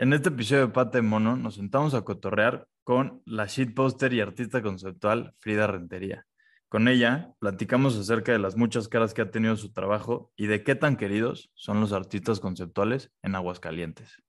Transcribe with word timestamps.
En 0.00 0.14
este 0.14 0.30
episodio 0.30 0.62
de 0.62 0.72
Pata 0.72 0.96
de 0.96 1.02
Mono 1.02 1.36
nos 1.36 1.56
sentamos 1.56 1.92
a 1.92 2.00
cotorrear 2.00 2.66
con 2.84 3.20
la 3.26 3.44
shitposter 3.44 4.14
y 4.14 4.22
artista 4.22 4.62
conceptual 4.62 5.34
Frida 5.40 5.66
Rentería. 5.66 6.26
Con 6.70 6.88
ella 6.88 7.34
platicamos 7.38 7.98
acerca 7.98 8.32
de 8.32 8.38
las 8.38 8.56
muchas 8.56 8.88
caras 8.88 9.12
que 9.12 9.20
ha 9.20 9.30
tenido 9.30 9.56
su 9.56 9.74
trabajo 9.74 10.32
y 10.36 10.46
de 10.46 10.62
qué 10.64 10.74
tan 10.74 10.96
queridos 10.96 11.50
son 11.52 11.82
los 11.82 11.92
artistas 11.92 12.40
conceptuales 12.40 13.12
en 13.22 13.34
Aguascalientes. 13.34 14.22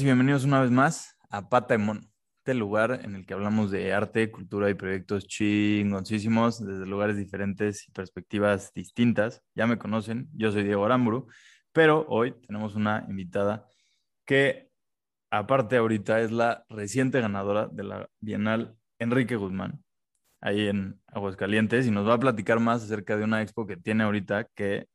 Y 0.00 0.04
bienvenidos 0.04 0.44
una 0.44 0.60
vez 0.60 0.72
más 0.72 1.16
a 1.30 1.48
Pata 1.48 1.74
de 1.74 1.78
Mono, 1.78 2.00
este 2.38 2.52
lugar 2.54 3.02
en 3.04 3.14
el 3.14 3.24
que 3.24 3.34
hablamos 3.34 3.70
de 3.70 3.92
arte, 3.92 4.28
cultura 4.32 4.68
y 4.68 4.74
proyectos 4.74 5.28
chingoncísimos 5.28 6.66
desde 6.66 6.84
lugares 6.84 7.16
diferentes 7.16 7.86
y 7.86 7.92
perspectivas 7.92 8.72
distintas. 8.74 9.44
Ya 9.54 9.68
me 9.68 9.78
conocen, 9.78 10.28
yo 10.32 10.50
soy 10.50 10.64
Diego 10.64 10.84
Aramburu, 10.84 11.28
pero 11.72 12.06
hoy 12.08 12.32
tenemos 12.44 12.74
una 12.74 13.06
invitada 13.08 13.68
que, 14.26 14.68
aparte 15.30 15.76
ahorita, 15.76 16.20
es 16.22 16.32
la 16.32 16.64
reciente 16.68 17.20
ganadora 17.20 17.68
de 17.68 17.84
la 17.84 18.08
Bienal 18.18 18.76
Enrique 18.98 19.36
Guzmán, 19.36 19.84
ahí 20.40 20.66
en 20.66 21.00
Aguascalientes, 21.06 21.86
y 21.86 21.92
nos 21.92 22.08
va 22.08 22.14
a 22.14 22.20
platicar 22.20 22.58
más 22.58 22.82
acerca 22.82 23.16
de 23.16 23.22
una 23.22 23.42
expo 23.42 23.64
que 23.64 23.76
tiene 23.76 24.02
ahorita 24.02 24.48
que 24.56 24.88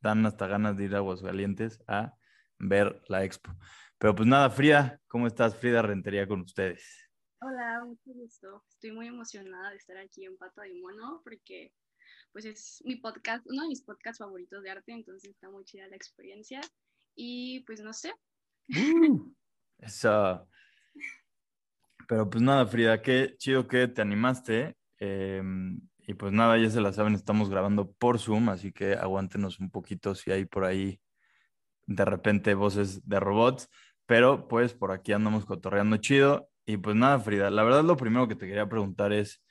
dan 0.00 0.24
hasta 0.24 0.46
ganas 0.46 0.78
de 0.78 0.84
ir 0.84 0.94
a 0.94 0.98
Aguascalientes 0.98 1.82
a 1.86 2.14
ver 2.58 3.02
la 3.08 3.22
expo. 3.22 3.54
Pero 3.98 4.14
pues 4.14 4.28
nada, 4.28 4.50
Frida, 4.50 5.00
¿cómo 5.08 5.26
estás? 5.26 5.56
Frida 5.56 5.80
Rentería 5.80 6.28
con 6.28 6.42
ustedes. 6.42 7.08
Hola, 7.40 7.82
mucho 7.82 8.12
gusto. 8.12 8.62
Estoy 8.68 8.92
muy 8.92 9.06
emocionada 9.06 9.70
de 9.70 9.76
estar 9.76 9.96
aquí 9.96 10.26
en 10.26 10.36
Pata 10.36 10.62
de 10.62 10.74
Mono 10.74 11.22
porque 11.24 11.72
pues 12.30 12.44
es 12.44 12.82
mi 12.84 12.96
podcast, 12.96 13.46
uno 13.46 13.62
de 13.62 13.68
mis 13.68 13.82
podcasts 13.82 14.18
favoritos 14.18 14.62
de 14.62 14.70
arte, 14.70 14.92
entonces 14.92 15.30
está 15.30 15.48
muy 15.48 15.64
chida 15.64 15.88
la 15.88 15.96
experiencia 15.96 16.60
y 17.14 17.60
pues 17.60 17.80
no 17.80 17.94
sé. 17.94 18.12
Uh, 18.68 19.32
esa... 19.78 20.46
Pero 22.06 22.28
pues 22.28 22.42
nada, 22.42 22.66
Frida, 22.66 23.00
qué 23.00 23.34
chido 23.38 23.66
que 23.66 23.88
te 23.88 24.02
animaste. 24.02 24.76
Em, 24.98 25.80
y 26.00 26.14
pues 26.14 26.32
nada, 26.32 26.58
ya 26.58 26.68
se 26.68 26.80
la 26.82 26.92
saben, 26.92 27.14
estamos 27.14 27.48
grabando 27.48 27.90
por 27.92 28.18
Zoom, 28.18 28.50
así 28.50 28.72
que 28.72 28.92
aguántenos 28.92 29.58
un 29.58 29.70
poquito 29.70 30.14
si 30.14 30.30
hay 30.30 30.44
por 30.44 30.64
ahí 30.64 31.00
de 31.86 32.04
repente 32.04 32.54
voces 32.54 33.06
de 33.08 33.18
robots. 33.20 33.68
Pero 34.06 34.48
pues 34.48 34.74
por 34.74 34.92
aquí 34.92 35.12
andamos 35.12 35.44
cotorreando 35.44 35.96
chido. 35.98 36.48
Y 36.64 36.78
pues 36.78 36.96
nada, 36.96 37.18
Frida, 37.20 37.50
la 37.50 37.62
verdad 37.62 37.84
lo 37.84 37.96
primero 37.96 38.28
que 38.28 38.34
te 38.36 38.46
quería 38.46 38.68
preguntar 38.68 39.12
es, 39.12 39.42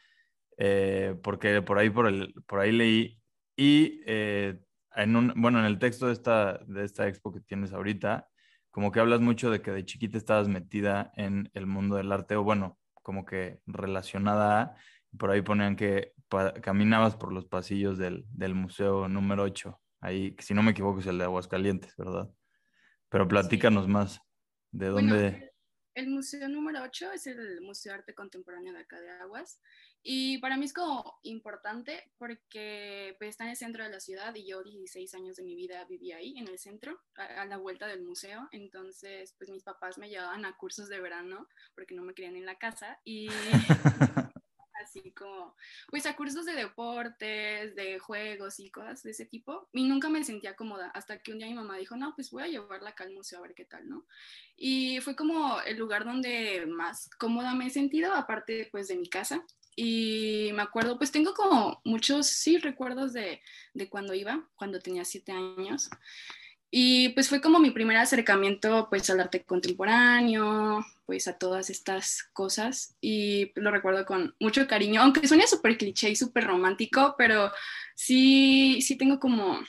eh, 0.57 1.15
porque 1.23 1.61
por 1.61 1.77
ahí, 1.79 1.89
por, 1.89 2.07
el, 2.07 2.33
por 2.47 2.59
ahí 2.59 2.71
leí, 2.71 3.21
y 3.55 4.01
eh, 4.05 4.59
en 4.95 5.15
un, 5.15 5.33
bueno, 5.35 5.59
en 5.59 5.65
el 5.65 5.79
texto 5.79 6.07
de 6.07 6.13
esta, 6.13 6.59
de 6.67 6.83
esta 6.85 7.07
expo 7.07 7.31
que 7.33 7.41
tienes 7.41 7.73
ahorita, 7.73 8.27
como 8.71 8.91
que 8.91 8.99
hablas 8.99 9.21
mucho 9.21 9.49
de 9.51 9.61
que 9.61 9.71
de 9.71 9.85
chiquita 9.85 10.17
estabas 10.17 10.47
metida 10.49 11.11
en 11.15 11.49
el 11.53 11.65
mundo 11.65 11.95
del 11.95 12.11
arte, 12.11 12.35
o 12.35 12.43
bueno, 12.43 12.77
como 12.93 13.25
que 13.25 13.59
relacionada 13.65 14.61
a, 14.61 14.75
por 15.17 15.31
ahí 15.31 15.41
ponían 15.41 15.75
que 15.75 16.13
caminabas 16.61 17.15
por 17.15 17.31
los 17.31 17.45
pasillos 17.45 17.97
del, 17.97 18.25
del 18.29 18.55
museo 18.55 19.07
número 19.07 19.43
8, 19.43 19.79
ahí, 20.01 20.35
si 20.39 20.53
no 20.53 20.63
me 20.63 20.71
equivoco 20.71 20.99
es 20.99 21.07
el 21.07 21.17
de 21.17 21.23
Aguascalientes, 21.25 21.95
¿verdad? 21.97 22.29
Pero 23.09 23.27
platícanos 23.27 23.87
más. 23.87 24.21
¿De 24.75 24.87
dónde? 24.87 25.51
el 25.95 26.09
museo 26.09 26.49
número 26.49 26.83
8 26.83 27.13
es 27.13 27.25
el 27.27 27.61
Museo 27.61 27.93
de 27.93 27.99
Arte 27.99 28.13
Contemporáneo 28.13 28.73
de 28.73 28.79
acá 28.79 28.99
de 28.99 29.09
Aguas. 29.11 29.61
Y 30.03 30.37
para 30.39 30.57
mí 30.57 30.65
es 30.65 30.73
como 30.73 31.17
importante 31.23 32.11
porque 32.17 33.15
pues, 33.17 33.29
está 33.29 33.45
en 33.45 33.51
el 33.51 33.55
centro 33.55 33.85
de 33.85 33.89
la 33.89 34.01
ciudad 34.01 34.35
y 34.35 34.45
yo 34.45 34.61
16 34.61 35.15
años 35.15 35.37
de 35.37 35.43
mi 35.43 35.55
vida 35.55 35.85
viví 35.85 36.11
ahí, 36.11 36.37
en 36.37 36.49
el 36.49 36.59
centro, 36.59 36.99
a, 37.15 37.45
la 37.45 37.57
vuelta 37.57 37.87
del 37.87 38.03
museo. 38.03 38.49
Entonces, 38.51 39.33
pues 39.37 39.49
mis 39.49 39.63
papás 39.63 39.97
me 39.97 40.09
llevaban 40.09 40.43
a 40.43 40.57
cursos 40.57 40.89
de 40.89 40.99
verano 40.99 41.47
porque 41.73 41.95
no 41.95 42.03
me 42.03 42.13
querían 42.13 42.35
en 42.35 42.45
la 42.45 42.57
casa. 42.57 42.99
Y 43.05 43.29
así 44.95 45.11
como, 45.11 45.55
pues 45.89 46.05
a 46.05 46.15
cursos 46.15 46.45
de 46.45 46.53
deportes, 46.53 47.75
de 47.75 47.99
juegos 47.99 48.59
y 48.59 48.69
cosas 48.69 49.03
de 49.03 49.11
ese 49.11 49.25
tipo. 49.25 49.67
Y 49.73 49.83
nunca 49.83 50.09
me 50.09 50.23
sentía 50.23 50.55
cómoda 50.55 50.89
hasta 50.89 51.19
que 51.19 51.31
un 51.31 51.39
día 51.39 51.47
mi 51.47 51.53
mamá 51.53 51.77
dijo, 51.77 51.95
no, 51.95 52.13
pues 52.15 52.31
voy 52.31 52.43
a 52.43 52.47
llevarla 52.47 52.91
acá 52.91 53.03
al 53.03 53.13
museo 53.13 53.39
a 53.39 53.43
ver 53.43 53.55
qué 53.55 53.65
tal, 53.65 53.87
¿no? 53.87 54.05
Y 54.57 54.99
fue 55.01 55.15
como 55.15 55.61
el 55.61 55.77
lugar 55.77 56.05
donde 56.05 56.65
más 56.67 57.09
cómoda 57.17 57.53
me 57.53 57.67
he 57.67 57.69
sentido, 57.69 58.13
aparte 58.13 58.69
pues 58.71 58.87
de 58.87 58.97
mi 58.97 59.09
casa. 59.09 59.43
Y 59.75 60.51
me 60.53 60.61
acuerdo, 60.61 60.97
pues 60.97 61.11
tengo 61.11 61.33
como 61.33 61.81
muchos, 61.83 62.27
sí, 62.27 62.57
recuerdos 62.57 63.11
de, 63.11 63.41
de 63.73 63.89
cuando 63.89 64.13
iba, 64.13 64.47
cuando 64.55 64.79
tenía 64.79 65.03
siete 65.03 65.33
años. 65.33 65.89
Y 66.77 67.07
pues 67.13 67.29
fue 67.29 67.39
como 67.39 67.57
mi 67.59 67.71
primer 67.71 67.95
acercamiento 67.95 68.89
pues 68.89 69.09
al 69.09 69.21
arte 69.21 69.45
contemporáneo, 69.45 70.85
pues 71.05 71.25
a 71.29 71.37
todas 71.37 71.69
estas 71.69 72.23
cosas 72.33 72.97
y 72.99 73.53
lo 73.57 73.71
recuerdo 73.71 74.05
con 74.05 74.35
mucho 74.41 74.67
cariño, 74.67 75.01
aunque 75.01 75.25
suene 75.25 75.47
súper 75.47 75.77
cliché 75.77 76.09
y 76.09 76.17
súper 76.17 76.45
romántico, 76.45 77.15
pero 77.17 77.49
sí, 77.95 78.81
sí 78.81 78.97
tengo 78.97 79.21
como 79.21 79.61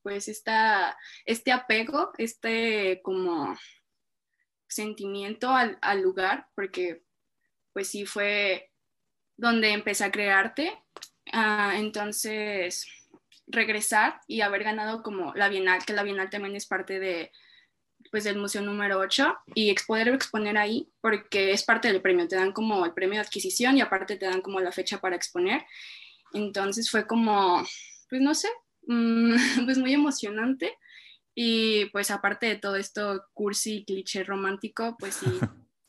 pues 0.00 0.28
esta, 0.28 0.96
este 1.26 1.52
apego, 1.52 2.12
este 2.16 3.02
como 3.02 3.54
sentimiento 4.66 5.50
al, 5.50 6.00
lugar, 6.00 6.48
porque 6.54 7.02
pues 7.74 7.90
sí 7.90 8.06
fue 8.06 8.72
donde 9.36 9.72
empecé 9.72 10.04
a 10.04 10.10
crearte. 10.10 10.72
Ah, 11.34 11.74
entonces, 11.76 12.86
regresar 13.46 14.20
y 14.26 14.40
haber 14.40 14.64
ganado 14.64 15.02
como 15.02 15.34
la 15.34 15.48
Bienal, 15.48 15.84
que 15.84 15.92
la 15.92 16.02
Bienal 16.02 16.30
también 16.30 16.56
es 16.56 16.66
parte 16.66 16.98
de, 16.98 17.32
pues, 18.10 18.24
del 18.24 18.38
museo 18.38 18.62
número 18.62 18.98
8 18.98 19.36
y 19.54 19.74
poder 19.86 20.08
exponer 20.08 20.58
ahí 20.58 20.90
porque 21.00 21.52
es 21.52 21.64
parte 21.64 21.88
del 21.88 22.02
premio, 22.02 22.28
te 22.28 22.36
dan 22.36 22.52
como 22.52 22.84
el 22.84 22.92
premio 22.92 23.20
de 23.20 23.26
adquisición 23.26 23.76
y 23.76 23.80
aparte 23.80 24.16
te 24.16 24.26
dan 24.26 24.42
como 24.42 24.60
la 24.60 24.72
fecha 24.72 24.98
para 24.98 25.16
exponer. 25.16 25.64
Entonces 26.32 26.90
fue 26.90 27.06
como, 27.06 27.64
pues 28.08 28.20
no 28.20 28.34
sé, 28.34 28.48
mm, 28.86 29.34
pues 29.64 29.78
muy 29.78 29.94
emocionante 29.94 30.76
y 31.34 31.86
pues 31.86 32.10
aparte 32.10 32.46
de 32.46 32.56
todo 32.56 32.76
esto 32.76 33.26
cursi, 33.32 33.84
cliché 33.84 34.24
romántico, 34.24 34.96
pues 34.98 35.16
sí, 35.16 35.38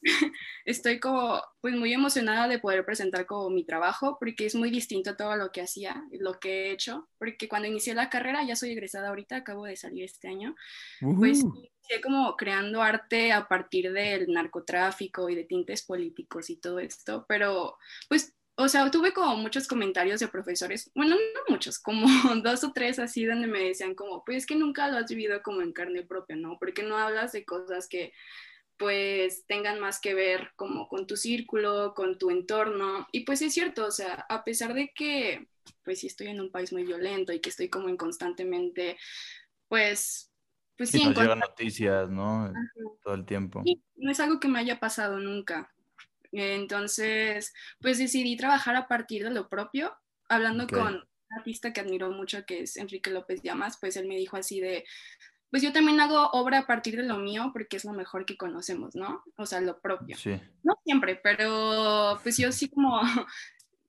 estoy 0.68 1.00
como 1.00 1.42
pues 1.62 1.74
muy 1.76 1.94
emocionada 1.94 2.50
de 2.50 2.60
poder 2.60 2.86
presentar 2.86 3.26
como 3.26 3.50
mi 3.50 3.64
trabajo 3.64 4.18
porque 4.20 4.46
es 4.46 4.54
muy 4.54 4.70
distinto 4.70 5.12
a 5.12 5.16
todo 5.16 5.38
lo 5.38 5.50
que 5.54 5.62
hacía, 5.62 6.04
lo 6.12 6.40
que 6.40 6.66
he 6.66 6.72
hecho, 6.72 7.08
porque 7.18 7.48
cuando 7.48 7.70
inicié 7.70 7.96
la 7.96 8.10
carrera, 8.10 8.44
ya 8.44 8.58
soy 8.58 8.72
egresada 8.72 9.08
ahorita, 9.08 9.38
acabo 9.38 9.64
de 9.64 9.78
salir 9.78 10.04
este 10.04 10.28
año, 10.28 10.56
pues 11.00 11.40
inicié 11.40 12.02
como 12.04 12.36
creando 12.36 12.82
arte 12.82 13.32
a 13.32 13.48
partir 13.48 13.94
del 13.94 14.28
narcotráfico 14.28 15.30
y 15.30 15.36
de 15.36 15.46
tintes 15.46 15.84
políticos 15.84 16.50
y 16.50 16.58
todo 16.58 16.80
esto, 16.80 17.26
pero 17.30 17.78
pues 18.10 18.36
o 18.60 18.68
sea, 18.68 18.90
tuve 18.90 19.14
como 19.14 19.38
muchos 19.38 19.68
comentarios 19.68 20.20
de 20.20 20.28
profesores, 20.28 20.92
bueno, 20.96 21.16
no 21.16 21.42
muchos, 21.48 21.80
como 21.80 22.08
dos 22.44 22.64
o 22.64 22.74
tres 22.74 22.98
así, 23.00 23.24
donde 23.24 23.48
me 23.48 23.60
decían 23.60 23.94
como, 23.94 24.26
pues 24.26 24.40
es 24.40 24.46
que 24.48 24.56
nunca 24.56 24.90
lo 24.90 24.98
has 24.98 25.10
vivido 25.10 25.42
como 25.44 25.62
en 25.62 25.72
carne 25.72 26.02
propia, 26.02 26.36
¿no? 26.36 26.58
Porque 26.60 26.82
no 26.82 26.98
hablas 26.98 27.32
de 27.32 27.46
cosas 27.46 27.88
que 27.88 28.14
pues 28.78 29.46
tengan 29.48 29.80
más 29.80 30.00
que 30.00 30.14
ver 30.14 30.52
como 30.56 30.88
con 30.88 31.08
tu 31.08 31.18
círculo, 31.18 31.94
con 31.96 32.18
tu 32.18 32.30
entorno. 32.30 33.08
Y 33.12 33.22
pues 33.22 33.42
es 33.42 33.54
cierto, 33.54 33.86
o 33.86 33.92
sea, 33.92 34.26
a 34.30 34.44
pesar 34.44 34.74
de 34.74 34.92
que 34.94 35.48
pues 35.84 36.00
sí 36.00 36.08
estoy 36.08 36.28
en 36.28 36.40
un 36.40 36.52
país 36.52 36.72
muy 36.72 36.84
violento 36.84 37.34
y 37.34 37.40
que 37.40 37.50
estoy 37.50 37.70
como 37.70 37.90
en 37.90 37.98
constantemente, 37.98 38.98
pues, 39.68 40.32
pues 40.78 40.92
sí. 40.92 41.04
nos 41.04 41.18
llegan 41.18 41.40
noticias, 41.40 42.10
¿no? 42.10 42.52
Todo 43.04 43.16
el 43.16 43.26
tiempo. 43.26 43.64
no 43.96 44.12
es 44.12 44.20
algo 44.20 44.40
que 44.40 44.48
me 44.48 44.60
haya 44.60 44.80
pasado 44.80 45.20
nunca. 45.20 45.74
Entonces, 46.32 47.54
pues 47.80 47.98
decidí 47.98 48.38
trabajar 48.38 48.76
a 48.76 48.88
partir 48.88 49.24
de 49.24 49.32
lo 49.32 49.50
propio, 49.50 49.96
hablando 50.30 50.68
con 50.68 50.96
un 50.96 51.38
artista 51.38 51.74
que 51.74 51.82
admiro 51.82 52.12
mucho, 52.12 52.46
que 52.46 52.62
es 52.62 52.78
Enrique 52.78 53.10
López 53.10 53.42
Llamas, 53.42 53.78
pues 53.80 53.96
él 53.96 54.08
me 54.08 54.18
dijo 54.18 54.38
así 54.38 54.60
de, 54.60 54.86
pues 55.50 55.64
yo 55.64 55.72
también 55.72 56.00
hago 56.00 56.30
obra 56.32 56.60
a 56.60 56.68
partir 56.68 56.98
de 56.98 57.04
lo 57.04 57.18
mío 57.18 57.52
porque 57.54 57.78
es 57.78 57.86
lo 57.86 57.94
mejor 57.94 58.26
que 58.26 58.38
conocemos, 58.38 58.96
¿no? 58.96 59.24
O 59.38 59.46
sea, 59.46 59.62
lo 59.62 59.80
propio. 59.80 60.18
Sí. 60.18 60.40
No 60.64 60.78
siempre, 60.84 61.16
pero 61.16 62.20
pues 62.22 62.38
yo 62.38 62.52
sí 62.52 62.70
como 62.70 63.00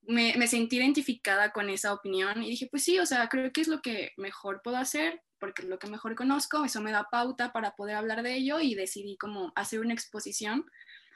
me, 0.06 0.34
me, 0.36 0.46
sentí 0.46 0.76
identificada 0.76 1.52
con 1.52 1.68
esa 1.68 1.92
opinión 1.92 2.42
y 2.42 2.50
dije, 2.50 2.68
pues 2.70 2.84
sí, 2.84 2.98
o 2.98 3.06
sea, 3.06 3.28
creo 3.28 3.52
que 3.52 3.60
es 3.60 3.68
lo 3.68 3.82
que 3.82 4.12
mejor 4.16 4.62
puedo 4.62 4.76
hacer 4.76 5.22
porque 5.38 5.62
es 5.62 5.68
lo 5.68 5.78
que 5.78 5.88
mejor 5.88 6.14
conozco, 6.14 6.64
eso 6.64 6.80
me 6.80 6.92
da 6.92 7.08
pauta 7.10 7.52
para 7.52 7.76
poder 7.76 7.96
hablar 7.96 8.22
de 8.22 8.34
ello 8.34 8.60
y 8.60 8.74
decidí 8.74 9.16
como 9.16 9.52
hacer 9.54 9.80
una 9.80 9.94
exposición 9.94 10.64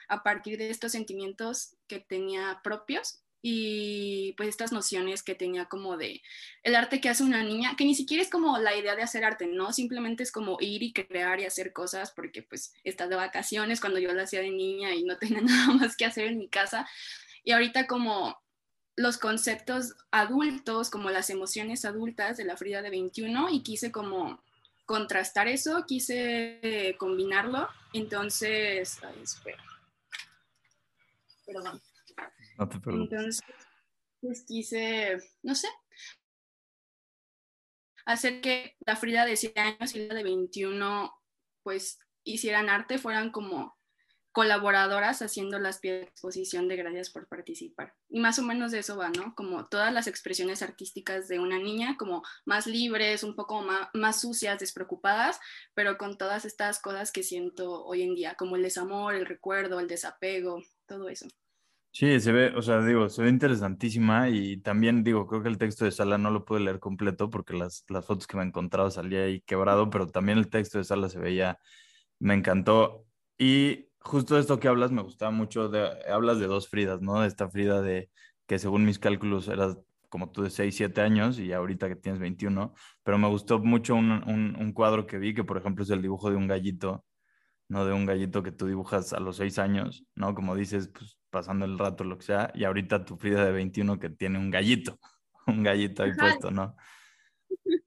a 0.07 0.23
partir 0.23 0.57
de 0.57 0.69
estos 0.69 0.91
sentimientos 0.91 1.75
que 1.87 1.99
tenía 1.99 2.61
propios 2.63 3.22
y 3.45 4.33
pues 4.37 4.47
estas 4.47 4.71
nociones 4.71 5.21
que 5.21 5.35
tenía 5.35 5.65
como 5.65 5.97
de 5.97 6.21
el 6.63 6.75
arte 6.75 7.01
que 7.01 7.09
hace 7.09 7.23
una 7.23 7.43
niña, 7.43 7.75
que 7.75 7.83
ni 7.83 7.93
siquiera 7.93 8.23
es 8.23 8.29
como 8.29 8.57
la 8.57 8.73
idea 8.73 8.95
de 8.95 9.03
hacer 9.03 9.25
arte, 9.25 9.47
¿no? 9.47 9.73
Simplemente 9.73 10.23
es 10.23 10.31
como 10.31 10.57
ir 10.61 10.81
y 10.81 10.93
crear 10.93 11.41
y 11.41 11.45
hacer 11.45 11.73
cosas 11.73 12.11
porque 12.11 12.41
pues 12.41 12.73
estás 12.85 13.09
de 13.09 13.17
vacaciones 13.17 13.81
cuando 13.81 13.99
yo 13.99 14.13
lo 14.13 14.23
hacía 14.23 14.39
de 14.39 14.49
niña 14.49 14.95
y 14.95 15.03
no 15.03 15.17
tenía 15.19 15.41
nada 15.41 15.73
más 15.73 15.97
que 15.97 16.05
hacer 16.05 16.27
en 16.27 16.39
mi 16.39 16.47
casa. 16.47 16.87
Y 17.43 17.51
ahorita 17.51 17.85
como 17.85 18.41
los 18.95 19.17
conceptos 19.17 19.93
adultos, 20.09 20.89
como 20.89 21.09
las 21.09 21.29
emociones 21.29 21.83
adultas 21.83 22.37
de 22.37 22.45
la 22.45 22.55
Frida 22.55 22.81
de 22.81 22.91
21 22.91 23.49
y 23.49 23.61
quise 23.61 23.91
como 23.91 24.41
contrastar 24.85 25.49
eso, 25.49 25.83
quise 25.85 26.95
combinarlo. 26.97 27.67
Entonces, 27.91 28.99
ay, 29.03 29.21
espera. 29.21 29.61
Perdón. 31.45 31.81
No. 32.85 33.03
Entonces, 33.03 33.41
pues 34.21 34.45
quise, 34.47 35.17
no 35.41 35.55
sé, 35.55 35.67
hacer 38.05 38.41
que 38.41 38.75
la 38.85 38.95
Frida 38.95 39.25
de 39.25 39.37
7 39.37 39.59
años 39.59 39.95
y 39.95 40.07
la 40.07 40.15
de 40.15 40.23
21 40.23 41.11
pues 41.63 41.99
hicieran 42.23 42.69
arte, 42.69 42.97
fueran 42.97 43.31
como 43.31 43.77
colaboradoras 44.33 45.21
haciendo 45.21 45.59
las 45.59 45.79
piezas 45.79 46.01
de 46.01 46.07
exposición 46.07 46.67
de 46.67 46.75
gracias 46.75 47.11
por 47.11 47.27
participar. 47.27 47.93
Y 48.09 48.19
más 48.19 48.39
o 48.39 48.43
menos 48.43 48.71
de 48.71 48.79
eso 48.79 48.97
va, 48.97 49.09
¿no? 49.09 49.35
Como 49.35 49.67
todas 49.67 49.93
las 49.93 50.07
expresiones 50.07 50.63
artísticas 50.63 51.27
de 51.27 51.39
una 51.39 51.59
niña, 51.59 51.97
como 51.97 52.23
más 52.43 52.65
libres, 52.65 53.23
un 53.23 53.35
poco 53.35 53.61
más, 53.61 53.89
más 53.93 54.21
sucias, 54.21 54.59
despreocupadas, 54.59 55.39
pero 55.75 55.99
con 55.99 56.17
todas 56.17 56.45
estas 56.45 56.81
cosas 56.81 57.11
que 57.11 57.21
siento 57.21 57.85
hoy 57.85 58.01
en 58.01 58.15
día, 58.15 58.33
como 58.33 58.55
el 58.55 58.63
desamor, 58.63 59.13
el 59.13 59.27
recuerdo, 59.27 59.79
el 59.79 59.87
desapego, 59.87 60.63
todo 60.87 61.09
eso. 61.09 61.27
Sí, 61.95 62.19
se 62.19 62.31
ve, 62.31 62.47
o 62.57 62.61
sea, 62.63 62.83
digo, 62.83 63.07
se 63.07 63.21
ve 63.21 63.29
interesantísima 63.29 64.27
y 64.29 64.57
también 64.57 65.03
digo, 65.03 65.27
creo 65.27 65.43
que 65.43 65.49
el 65.49 65.59
texto 65.59 65.85
de 65.85 65.91
Sala 65.91 66.17
no 66.17 66.31
lo 66.31 66.43
pude 66.43 66.59
leer 66.59 66.79
completo 66.79 67.29
porque 67.29 67.53
las, 67.53 67.85
las 67.87 68.03
fotos 68.07 68.25
que 68.25 68.35
me 68.35 68.41
he 68.43 68.47
encontrado 68.47 68.89
salía 68.89 69.21
ahí 69.25 69.41
quebrado, 69.41 69.91
pero 69.91 70.07
también 70.07 70.39
el 70.39 70.49
texto 70.49 70.79
de 70.79 70.85
Sala 70.85 71.07
se 71.09 71.19
veía, 71.19 71.59
me 72.19 72.33
encantó. 72.33 73.05
Y 73.37 73.89
justo 73.99 74.39
esto 74.39 74.59
que 74.59 74.67
hablas 74.69 74.91
me 74.91 75.03
gustaba 75.03 75.29
mucho, 75.31 75.69
de, 75.69 75.87
hablas 76.11 76.39
de 76.39 76.47
dos 76.47 76.67
Fridas, 76.67 76.99
¿no? 77.01 77.21
De 77.21 77.27
esta 77.27 77.47
Frida 77.49 77.81
de 77.83 78.09
que 78.47 78.57
según 78.57 78.85
mis 78.85 78.97
cálculos 78.99 79.47
eras 79.47 79.77
como 80.09 80.31
tú 80.31 80.41
de 80.43 80.49
6, 80.49 80.75
7 80.75 81.01
años 81.01 81.37
y 81.39 81.53
ahorita 81.53 81.89
que 81.89 81.95
tienes 81.95 82.19
21, 82.19 82.73
pero 83.03 83.17
me 83.19 83.27
gustó 83.29 83.59
mucho 83.59 83.93
un, 83.95 84.11
un, 84.27 84.55
un 84.59 84.73
cuadro 84.73 85.05
que 85.07 85.17
vi 85.19 85.33
que 85.35 85.43
por 85.43 85.57
ejemplo 85.57 85.83
es 85.83 85.89
el 85.91 86.01
dibujo 86.01 86.29
de 86.31 86.37
un 86.37 86.47
gallito 86.47 87.05
¿no? 87.73 87.85
De 87.85 87.93
un 87.93 88.05
gallito 88.05 88.43
que 88.43 88.51
tú 88.51 88.67
dibujas 88.67 89.13
a 89.13 89.19
los 89.19 89.37
seis 89.37 89.57
años, 89.57 90.05
¿no? 90.15 90.35
Como 90.35 90.55
dices, 90.55 90.89
pues 90.93 91.17
pasando 91.31 91.65
el 91.65 91.79
rato, 91.79 92.03
lo 92.03 92.19
que 92.19 92.25
sea, 92.25 92.51
y 92.53 92.65
ahorita 92.65 93.03
tu 93.03 93.17
Frida 93.17 93.43
de 93.43 93.51
21 93.51 93.99
que 93.99 94.11
tiene 94.11 94.37
un 94.37 94.51
gallito, 94.51 94.99
un 95.47 95.63
gallito 95.63 96.03
ahí 96.03 96.11
puesto, 96.13 96.51
¿no? 96.51 96.75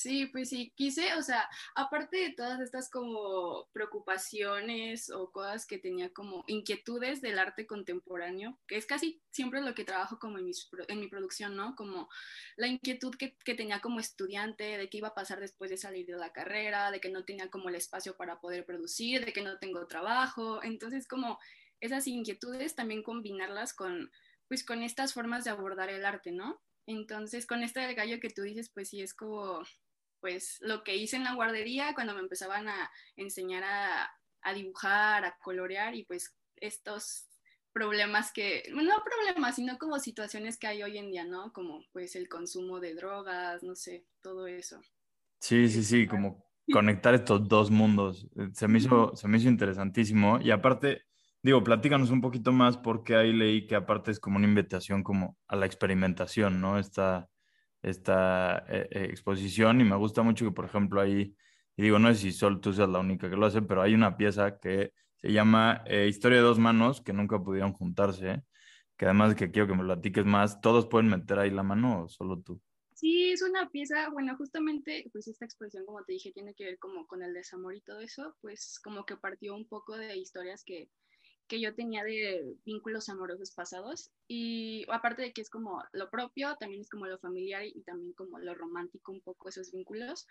Sí, 0.00 0.26
pues 0.26 0.50
sí, 0.50 0.72
quise, 0.76 1.14
o 1.14 1.22
sea, 1.22 1.50
aparte 1.74 2.18
de 2.18 2.30
todas 2.30 2.60
estas 2.60 2.88
como 2.88 3.66
preocupaciones 3.72 5.10
o 5.10 5.32
cosas 5.32 5.66
que 5.66 5.78
tenía 5.78 6.12
como 6.12 6.44
inquietudes 6.46 7.20
del 7.20 7.36
arte 7.36 7.66
contemporáneo, 7.66 8.56
que 8.68 8.76
es 8.76 8.86
casi 8.86 9.20
siempre 9.32 9.60
lo 9.60 9.74
que 9.74 9.84
trabajo 9.84 10.20
como 10.20 10.38
en, 10.38 11.00
mi 11.00 11.08
producción, 11.08 11.56
¿no? 11.56 11.74
Como 11.74 12.08
la 12.56 12.68
inquietud 12.68 13.12
que, 13.16 13.36
que, 13.44 13.54
tenía 13.54 13.80
como 13.80 13.98
estudiante, 13.98 14.78
de 14.78 14.88
qué 14.88 14.98
iba 14.98 15.08
a 15.08 15.14
pasar 15.16 15.40
después 15.40 15.68
de 15.68 15.76
salir 15.76 16.06
de 16.06 16.16
la 16.16 16.32
carrera, 16.32 16.92
de 16.92 17.00
que 17.00 17.10
no 17.10 17.24
tenía 17.24 17.50
como 17.50 17.68
el 17.68 17.74
espacio 17.74 18.16
para 18.16 18.40
poder 18.40 18.64
producir, 18.64 19.24
de 19.24 19.32
que 19.32 19.42
no 19.42 19.58
tengo 19.58 19.84
trabajo, 19.88 20.62
entonces 20.62 21.08
como 21.08 21.40
esas 21.80 22.06
inquietudes 22.06 22.76
también 22.76 23.02
combinarlas 23.02 23.74
con, 23.74 24.12
pues 24.46 24.64
con 24.64 24.84
estas 24.84 25.12
formas 25.12 25.42
de 25.42 25.50
abordar 25.50 25.90
el 25.90 26.04
arte, 26.06 26.30
¿no? 26.30 26.62
Entonces, 26.88 27.46
con 27.46 27.62
este 27.62 27.80
del 27.80 27.94
gallo 27.94 28.18
que 28.18 28.30
tú 28.30 28.40
dices, 28.40 28.70
pues 28.70 28.88
sí 28.88 29.02
es 29.02 29.12
como 29.12 29.60
pues 30.20 30.58
lo 30.60 30.84
que 30.84 30.96
hice 30.96 31.16
en 31.16 31.24
la 31.24 31.34
guardería 31.34 31.94
cuando 31.94 32.14
me 32.14 32.20
empezaban 32.20 32.68
a 32.68 32.90
enseñar 33.16 33.64
a, 33.64 34.54
dibujar, 34.54 35.24
a 35.24 35.36
colorear 35.42 35.94
y 35.94 36.04
pues 36.04 36.34
estos 36.56 37.26
problemas 37.72 38.32
que, 38.32 38.62
no 38.70 39.04
problemas, 39.04 39.56
sino 39.56 39.78
como 39.78 39.98
situaciones 39.98 40.58
que 40.58 40.66
hay 40.66 40.82
hoy 40.82 40.98
en 40.98 41.10
día, 41.10 41.24
¿no? 41.24 41.52
Como 41.52 41.84
pues 41.92 42.16
el 42.16 42.28
consumo 42.28 42.80
de 42.80 42.94
drogas, 42.94 43.62
no 43.62 43.74
sé, 43.74 44.06
todo 44.22 44.46
eso. 44.46 44.80
Sí, 45.40 45.68
sí, 45.68 45.84
sí, 45.84 46.06
como 46.06 46.44
conectar 46.72 47.14
estos 47.14 47.46
dos 47.48 47.70
mundos. 47.70 48.26
Eh, 48.36 48.48
se 48.52 48.68
me 48.68 48.78
hizo, 48.78 49.14
se 49.14 49.28
me 49.28 49.38
hizo 49.38 49.48
interesantísimo 49.48 50.40
y 50.40 50.50
aparte, 50.50 51.02
digo, 51.42 51.62
platícanos 51.62 52.10
un 52.10 52.20
poquito 52.20 52.52
más 52.52 52.76
porque 52.76 53.16
ahí 53.16 53.32
leí 53.32 53.66
que 53.66 53.76
aparte 53.76 54.10
es 54.10 54.20
como 54.20 54.38
una 54.38 54.46
invitación 54.46 55.02
como 55.02 55.36
a 55.46 55.56
la 55.56 55.66
experimentación, 55.66 56.60
¿no? 56.60 56.78
Esta, 56.78 57.28
esta 57.82 58.64
eh, 58.68 58.88
eh, 58.90 59.04
exposición 59.10 59.80
y 59.80 59.84
me 59.84 59.96
gusta 59.96 60.22
mucho 60.22 60.44
que, 60.44 60.52
por 60.52 60.64
ejemplo, 60.64 61.00
ahí, 61.00 61.34
y 61.76 61.82
digo, 61.82 61.98
no 61.98 62.08
sé 62.12 62.20
si 62.20 62.32
solo 62.32 62.60
tú 62.60 62.72
seas 62.72 62.88
la 62.88 62.98
única 62.98 63.30
que 63.30 63.36
lo 63.36 63.46
hace, 63.46 63.62
pero 63.62 63.82
hay 63.82 63.94
una 63.94 64.16
pieza 64.16 64.58
que 64.58 64.92
se 65.16 65.32
llama 65.32 65.82
eh, 65.86 66.06
Historia 66.08 66.38
de 66.38 66.44
dos 66.44 66.58
manos, 66.58 67.00
que 67.00 67.12
nunca 67.12 67.38
pudieron 67.40 67.72
juntarse, 67.72 68.42
que 68.96 69.04
además 69.04 69.30
de 69.30 69.36
que 69.36 69.50
quiero 69.50 69.68
que 69.68 69.74
me 69.74 69.84
platiques 69.84 70.24
más, 70.24 70.60
¿todos 70.60 70.86
pueden 70.86 71.08
meter 71.08 71.38
ahí 71.38 71.50
la 71.50 71.62
mano 71.62 72.04
o 72.04 72.08
solo 72.08 72.40
tú? 72.40 72.60
Sí, 72.94 73.30
es 73.30 73.42
una 73.42 73.70
pieza, 73.70 74.08
bueno, 74.10 74.36
justamente, 74.36 75.08
pues 75.12 75.28
esta 75.28 75.44
exposición, 75.44 75.86
como 75.86 76.02
te 76.02 76.14
dije, 76.14 76.32
tiene 76.32 76.52
que 76.54 76.64
ver 76.64 76.78
como 76.80 77.06
con 77.06 77.22
el 77.22 77.32
desamor 77.32 77.76
y 77.76 77.80
todo 77.80 78.00
eso, 78.00 78.34
pues 78.40 78.80
como 78.82 79.04
que 79.04 79.16
partió 79.16 79.54
un 79.54 79.68
poco 79.68 79.96
de 79.96 80.16
historias 80.16 80.64
que 80.64 80.88
que 81.48 81.60
yo 81.60 81.74
tenía 81.74 82.04
de 82.04 82.56
vínculos 82.64 83.08
amorosos 83.08 83.50
pasados 83.52 84.10
y 84.28 84.84
aparte 84.90 85.22
de 85.22 85.32
que 85.32 85.40
es 85.40 85.50
como 85.50 85.82
lo 85.92 86.10
propio, 86.10 86.56
también 86.60 86.82
es 86.82 86.90
como 86.90 87.06
lo 87.06 87.18
familiar 87.18 87.64
y 87.64 87.82
también 87.82 88.12
como 88.12 88.38
lo 88.38 88.54
romántico 88.54 89.12
un 89.12 89.20
poco 89.20 89.48
esos 89.48 89.72
vínculos. 89.72 90.26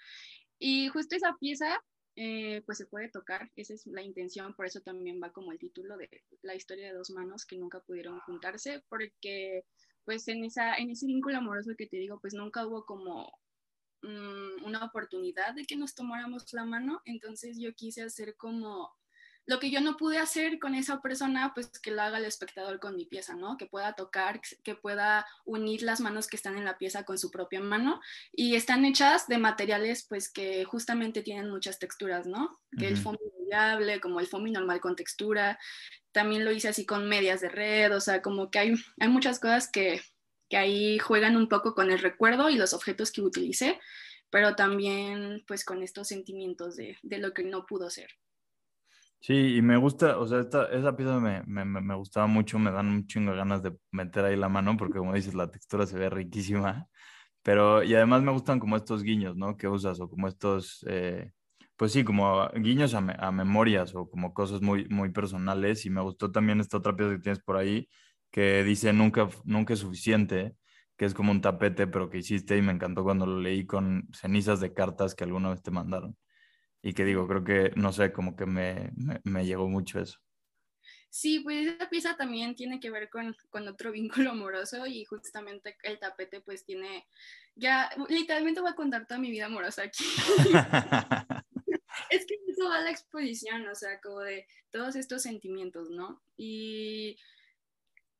Y 0.59 0.87
justo 0.89 1.15
esa 1.15 1.35
pieza 1.39 1.83
eh, 2.15 2.63
pues 2.65 2.79
se 2.79 2.87
puede 2.87 3.09
tocar, 3.09 3.51
esa 3.55 3.75
es 3.75 3.85
la 3.85 4.01
intención, 4.01 4.55
por 4.55 4.65
eso 4.65 4.81
también 4.81 5.19
va 5.21 5.31
como 5.31 5.51
el 5.51 5.59
título 5.59 5.97
de 5.97 6.09
la 6.41 6.55
historia 6.55 6.87
de 6.87 6.97
dos 6.97 7.11
manos 7.11 7.45
que 7.45 7.57
nunca 7.57 7.79
pudieron 7.81 8.19
juntarse, 8.21 8.83
porque 8.89 9.65
pues 10.03 10.27
en, 10.27 10.43
esa, 10.43 10.77
en 10.77 10.89
ese 10.89 11.05
vínculo 11.05 11.37
amoroso 11.37 11.71
que 11.77 11.85
te 11.85 11.97
digo, 11.97 12.19
pues 12.19 12.33
nunca 12.33 12.65
hubo 12.65 12.85
como 12.85 13.31
mm, 14.01 14.65
una 14.65 14.85
oportunidad 14.85 15.53
de 15.53 15.65
que 15.65 15.75
nos 15.75 15.93
tomáramos 15.93 16.51
la 16.53 16.65
mano, 16.65 17.01
entonces 17.05 17.59
yo 17.59 17.73
quise 17.75 18.01
hacer 18.01 18.35
como 18.35 18.91
lo 19.47 19.59
que 19.59 19.71
yo 19.71 19.79
no 19.79 19.95
pude 19.95 20.17
hacer 20.17 20.59
con 20.59 20.75
esa 20.75 21.01
persona, 21.01 21.53
pues 21.55 21.69
que 21.79 21.91
lo 21.91 22.01
haga 22.01 22.17
el 22.17 22.25
espectador 22.25 22.81
con 22.81 22.97
mi 22.97 23.05
pieza, 23.05 23.33
¿no? 23.33 23.57
Que 23.57 23.65
pueda 23.65 23.93
tocar, 23.93 24.41
que 24.61 24.75
pueda 24.75 25.25
unir 25.45 25.83
las 25.83 26.01
manos 26.01 26.27
que 26.27 26.35
están 26.35 26.57
en 26.57 26.65
la 26.65 26.77
pieza 26.77 27.05
con 27.05 27.17
su 27.17 27.31
propia 27.31 27.61
mano. 27.61 28.01
Y 28.33 28.55
están 28.55 28.83
hechas 28.83 29.27
de 29.27 29.37
materiales, 29.37 30.05
pues 30.07 30.29
que 30.29 30.65
justamente 30.65 31.23
tienen 31.23 31.49
muchas 31.49 31.79
texturas, 31.79 32.27
¿no? 32.27 32.59
Que 32.77 32.89
el 32.89 32.97
foamy 32.97 33.19
variable, 33.49 34.01
como 34.01 34.19
el 34.19 34.27
foamy 34.27 34.51
normal 34.51 34.81
con 34.81 34.97
textura. 34.97 35.57
También 36.11 36.43
lo 36.43 36.51
hice 36.51 36.67
así 36.67 36.85
con 36.85 37.07
medias 37.07 37.39
de 37.39 37.47
red, 37.47 37.95
o 37.95 38.01
sea, 38.01 38.21
como 38.21 38.51
que 38.51 38.59
hay, 38.59 38.75
hay 38.99 39.07
muchas 39.07 39.39
cosas 39.39 39.71
que, 39.71 40.01
que 40.49 40.57
ahí 40.57 40.99
juegan 40.99 41.37
un 41.37 41.47
poco 41.47 41.73
con 41.73 41.89
el 41.89 41.99
recuerdo 41.99 42.49
y 42.49 42.57
los 42.57 42.73
objetos 42.73 43.13
que 43.13 43.21
utilicé, 43.21 43.79
pero 44.29 44.55
también 44.57 45.45
pues 45.47 45.63
con 45.63 45.83
estos 45.83 46.09
sentimientos 46.09 46.75
de, 46.75 46.97
de 47.01 47.17
lo 47.19 47.33
que 47.33 47.43
no 47.43 47.65
pudo 47.65 47.89
ser. 47.89 48.09
Sí, 49.19 49.57
y 49.57 49.61
me 49.61 49.75
gusta, 49.77 50.17
o 50.19 50.25
sea, 50.27 50.39
esta, 50.39 50.65
esa 50.71 50.95
pieza 50.95 51.19
me, 51.19 51.43
me, 51.43 51.65
me, 51.65 51.95
gustaba 51.95 52.27
mucho, 52.27 52.59
me 52.59 52.71
dan 52.71 52.87
un 52.87 53.07
chingo 53.07 53.31
de 53.31 53.37
ganas 53.37 53.61
de 53.61 53.75
meter 53.91 54.23
ahí 54.23 54.37
la 54.37 54.47
mano, 54.47 54.77
porque 54.77 54.99
como 54.99 55.13
dices, 55.13 55.33
la 55.33 55.51
textura 55.51 55.85
se 55.85 55.97
ve 55.97 56.09
riquísima, 56.09 56.87
pero, 57.43 57.83
y 57.83 57.93
además 57.95 58.21
me 58.23 58.31
gustan 58.31 58.59
como 58.59 58.77
estos 58.77 59.03
guiños, 59.03 59.35
¿no? 59.35 59.57
Que 59.57 59.67
usas, 59.67 59.99
o 59.99 60.09
como 60.09 60.27
estos, 60.27 60.85
eh, 60.89 61.31
pues 61.75 61.91
sí, 61.93 62.03
como 62.03 62.47
guiños 62.55 62.93
a, 62.93 62.99
a, 62.99 63.31
memorias, 63.31 63.93
o 63.95 64.09
como 64.09 64.33
cosas 64.33 64.61
muy, 64.61 64.87
muy 64.89 65.09
personales, 65.11 65.85
y 65.85 65.89
me 65.89 66.01
gustó 66.01 66.31
también 66.31 66.59
esta 66.61 66.77
otra 66.77 66.95
pieza 66.95 67.13
que 67.15 67.19
tienes 67.19 67.39
por 67.43 67.57
ahí, 67.57 67.89
que 68.31 68.63
dice 68.63 68.93
nunca, 68.93 69.29
nunca 69.45 69.73
es 69.73 69.79
suficiente, 69.79 70.55
que 70.95 71.05
es 71.05 71.13
como 71.13 71.31
un 71.31 71.41
tapete, 71.41 71.87
pero 71.87 72.09
que 72.09 72.19
hiciste, 72.19 72.57
y 72.57 72.61
me 72.61 72.71
encantó 72.73 73.03
cuando 73.03 73.25
lo 73.25 73.39
leí 73.41 73.65
con 73.65 74.07
cenizas 74.13 74.59
de 74.61 74.73
cartas 74.73 75.15
que 75.15 75.23
alguna 75.25 75.49
vez 75.49 75.61
te 75.63 75.71
mandaron 75.71 76.15
y 76.87 76.93
que 76.93 77.03
digo, 77.03 77.27
creo 77.27 77.43
que, 77.43 77.73
no 77.75 77.91
sé, 77.91 78.13
como 78.13 78.37
que 78.37 78.45
me, 78.45 78.91
me, 79.25 79.45
llegó 79.45 79.67
mucho 79.67 79.99
eso. 79.99 80.19
Sí, 81.09 81.41
pues 81.41 81.67
esa 81.67 81.89
pieza 81.89 82.15
también 82.15 82.55
tiene 82.55 82.79
que 82.79 82.89
ver 82.89 83.09
con, 83.09 83.35
con, 83.49 83.67
otro 83.67 83.91
vínculo 83.91 84.31
amoroso 84.31 84.87
y 84.87 85.03
justamente 85.03 85.75
el 85.83 85.99
tapete 85.99 86.39
pues 86.39 86.63
tiene, 86.63 87.05
ya 87.55 87.89
literalmente 88.07 88.61
voy 88.61 88.71
a 88.71 88.75
contar 88.75 89.05
toda 89.05 89.19
mi 89.19 89.29
vida 89.29 89.47
amorosa 89.47 89.83
aquí. 89.83 90.05
es 92.09 92.25
que 92.25 92.35
eso 92.47 92.69
va 92.69 92.77
a 92.77 92.81
la 92.81 92.91
exposición, 92.91 93.67
o 93.67 93.75
sea, 93.75 93.99
como 93.99 94.21
de 94.21 94.47
todos 94.71 94.95
estos 94.95 95.23
sentimientos, 95.23 95.89
¿no? 95.89 96.21
Y 96.37 97.17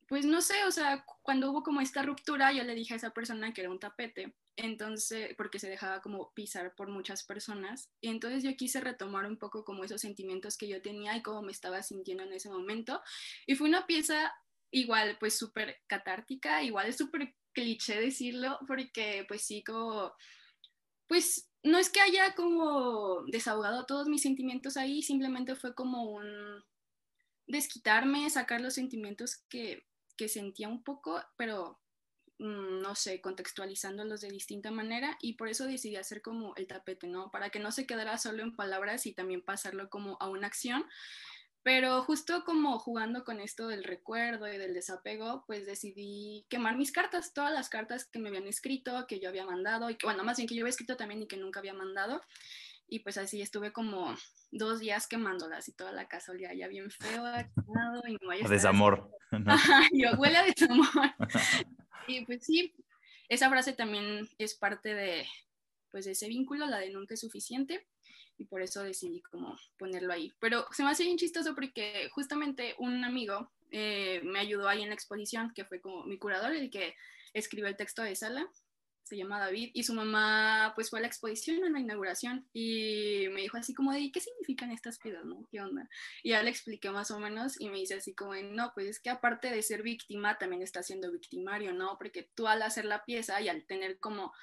pues 0.09 0.25
no 0.25 0.41
sé, 0.41 0.65
o 0.65 0.71
sea, 0.71 1.05
cuando 1.21 1.51
hubo 1.51 1.63
como 1.63 1.79
esta 1.79 2.03
ruptura, 2.03 2.51
yo 2.51 2.65
le 2.65 2.75
dije 2.75 2.95
a 2.95 2.97
esa 2.97 3.11
persona 3.11 3.53
que 3.53 3.61
era 3.61 3.69
un 3.69 3.79
tapete, 3.79 4.35
entonces, 4.57 5.35
porque 5.37 5.59
se 5.59 5.69
dejaba 5.69 6.01
como 6.01 6.33
pisar 6.33 6.75
por 6.75 6.89
muchas 6.89 7.23
personas, 7.23 7.89
y 8.01 8.09
entonces 8.09 8.43
yo 8.43 8.55
quise 8.57 8.81
retomar 8.81 9.25
un 9.27 9.37
poco 9.37 9.63
como 9.63 9.83
esos 9.83 10.01
sentimientos 10.01 10.57
que 10.57 10.67
yo 10.67 10.81
tenía 10.81 11.15
y 11.15 11.21
cómo 11.21 11.43
me 11.43 11.51
estaba 11.51 11.83
sintiendo 11.83 12.23
en 12.23 12.33
ese 12.33 12.49
momento, 12.49 13.01
y 13.45 13.55
fue 13.55 13.69
una 13.69 13.85
pieza 13.85 14.33
igual, 14.71 15.17
pues 15.19 15.37
súper 15.37 15.79
catártica, 15.87 16.63
igual 16.63 16.87
es 16.87 16.97
súper 16.97 17.35
cliché 17.53 18.01
decirlo, 18.01 18.59
porque 18.67 19.25
pues 19.27 19.43
sí, 19.43 19.63
como, 19.63 20.11
pues 21.07 21.49
no 21.63 21.77
es 21.77 21.89
que 21.89 22.01
haya 22.01 22.33
como 22.33 23.23
desahogado 23.27 23.85
todos 23.85 24.07
mis 24.07 24.23
sentimientos 24.23 24.75
ahí, 24.75 25.03
simplemente 25.03 25.55
fue 25.55 25.75
como 25.75 26.03
un 26.03 26.63
desquitarme, 27.45 28.29
sacar 28.29 28.61
los 28.61 28.73
sentimientos 28.73 29.37
que, 29.49 29.87
que 30.17 30.27
sentía 30.27 30.67
un 30.67 30.83
poco, 30.83 31.21
pero 31.37 31.79
no 32.39 32.95
sé, 32.95 33.19
contextualizándolos 33.21 34.21
de 34.21 34.29
distinta 34.29 34.71
manera 34.71 35.17
y 35.21 35.33
por 35.33 35.49
eso 35.49 35.65
decidí 35.65 35.95
hacer 35.95 36.21
como 36.21 36.55
el 36.55 36.67
tapete, 36.67 37.07
¿no? 37.07 37.31
Para 37.31 37.49
que 37.49 37.59
no 37.59 37.71
se 37.71 37.87
quedara 37.87 38.17
solo 38.17 38.43
en 38.43 38.55
palabras 38.55 39.05
y 39.05 39.13
también 39.13 39.41
pasarlo 39.41 39.89
como 39.89 40.17
a 40.19 40.29
una 40.29 40.47
acción. 40.47 40.85
Pero 41.63 42.01
justo 42.03 42.45
como 42.45 42.79
jugando 42.79 43.25
con 43.25 43.41
esto 43.41 43.67
del 43.67 43.83
recuerdo 43.83 44.47
y 44.47 44.57
del 44.57 44.73
desapego, 44.73 45.43
pues 45.47 45.65
decidí 45.65 46.45
quemar 46.47 46.77
mis 46.77 46.93
cartas, 46.93 47.33
todas 47.33 47.51
las 47.51 47.67
cartas 47.67 48.05
que 48.05 48.19
me 48.19 48.29
habían 48.29 48.47
escrito, 48.47 49.05
que 49.05 49.19
yo 49.19 49.27
había 49.27 49.45
mandado, 49.45 49.89
y 49.89 49.95
que, 49.95 50.05
bueno, 50.07 50.23
más 50.23 50.37
bien 50.37 50.47
que 50.47 50.55
yo 50.55 50.61
había 50.61 50.69
escrito 50.69 50.95
también 50.95 51.23
y 51.23 51.27
que 51.27 51.35
nunca 51.35 51.59
había 51.59 51.73
mandado. 51.73 52.21
Y 52.87 52.99
pues 52.99 53.17
así 53.17 53.41
estuve 53.41 53.73
como 53.73 54.15
dos 54.51 54.79
días 54.79 55.07
quemándolas 55.07 55.67
y 55.67 55.73
toda 55.73 55.91
la 55.91 56.07
casa 56.07 56.31
olía 56.31 56.53
ya 56.53 56.69
bien 56.69 56.89
feo, 56.89 57.25
y 58.07 58.17
no 58.21 58.49
desamor. 58.49 59.11
yo 59.91 60.11
huele 60.17 60.37
a 60.37 60.43
desamor. 60.43 60.87
y 62.07 62.25
pues 62.25 62.45
sí, 62.45 62.73
esa 63.29 63.49
frase 63.49 63.73
también 63.73 64.29
es 64.37 64.55
parte 64.55 64.93
de, 64.93 65.25
pues, 65.91 66.05
de 66.05 66.11
ese 66.11 66.27
vínculo, 66.27 66.65
la 66.65 66.79
de 66.79 66.89
nunca 66.91 67.13
es 67.13 67.19
suficiente 67.19 67.85
y 68.37 68.45
por 68.45 68.61
eso 68.61 68.83
decidí 68.83 69.21
como 69.21 69.57
ponerlo 69.77 70.13
ahí. 70.13 70.31
Pero 70.39 70.65
se 70.71 70.83
me 70.83 70.89
hace 70.89 71.03
bien 71.03 71.17
chistoso 71.17 71.55
porque 71.55 72.09
justamente 72.11 72.75
un 72.77 73.03
amigo 73.03 73.51
eh, 73.71 74.21
me 74.23 74.39
ayudó 74.39 74.67
ahí 74.67 74.81
en 74.81 74.89
la 74.89 74.95
exposición, 74.95 75.51
que 75.53 75.65
fue 75.65 75.81
como 75.81 76.03
mi 76.03 76.17
curador, 76.17 76.53
el 76.53 76.69
que 76.69 76.95
escribió 77.33 77.67
el 77.67 77.75
texto 77.75 78.03
de 78.03 78.15
sala, 78.15 78.47
se 79.07 79.17
llama 79.17 79.39
David, 79.39 79.71
y 79.73 79.83
su 79.83 79.93
mamá 79.93 80.73
pues 80.75 80.89
fue 80.89 80.99
a 80.99 81.01
la 81.01 81.07
exposición, 81.07 81.63
a 81.63 81.69
la 81.69 81.79
inauguración, 81.79 82.47
y 82.53 83.27
me 83.31 83.41
dijo 83.41 83.57
así 83.57 83.73
como 83.73 83.91
de, 83.91 84.11
¿qué 84.11 84.19
significan 84.19 84.71
estas 84.71 84.99
piedras, 84.99 85.25
no? 85.25 85.47
¿Qué 85.51 85.61
onda? 85.61 85.89
Y 86.23 86.29
ya 86.31 86.43
le 86.43 86.49
expliqué 86.49 86.91
más 86.91 87.11
o 87.11 87.19
menos 87.19 87.59
y 87.59 87.69
me 87.69 87.77
dice 87.77 87.95
así 87.95 88.13
como, 88.13 88.35
no, 88.35 88.71
pues 88.73 88.87
es 88.87 88.99
que 88.99 89.09
aparte 89.09 89.49
de 89.49 89.61
ser 89.61 89.83
víctima, 89.83 90.37
también 90.37 90.61
está 90.61 90.83
siendo 90.83 91.11
victimario, 91.11 91.73
¿no? 91.73 91.97
Porque 91.97 92.29
tú 92.35 92.47
al 92.47 92.61
hacer 92.61 92.85
la 92.85 93.05
pieza 93.05 93.41
y 93.41 93.49
al 93.49 93.65
tener 93.65 93.99
como 93.99 94.33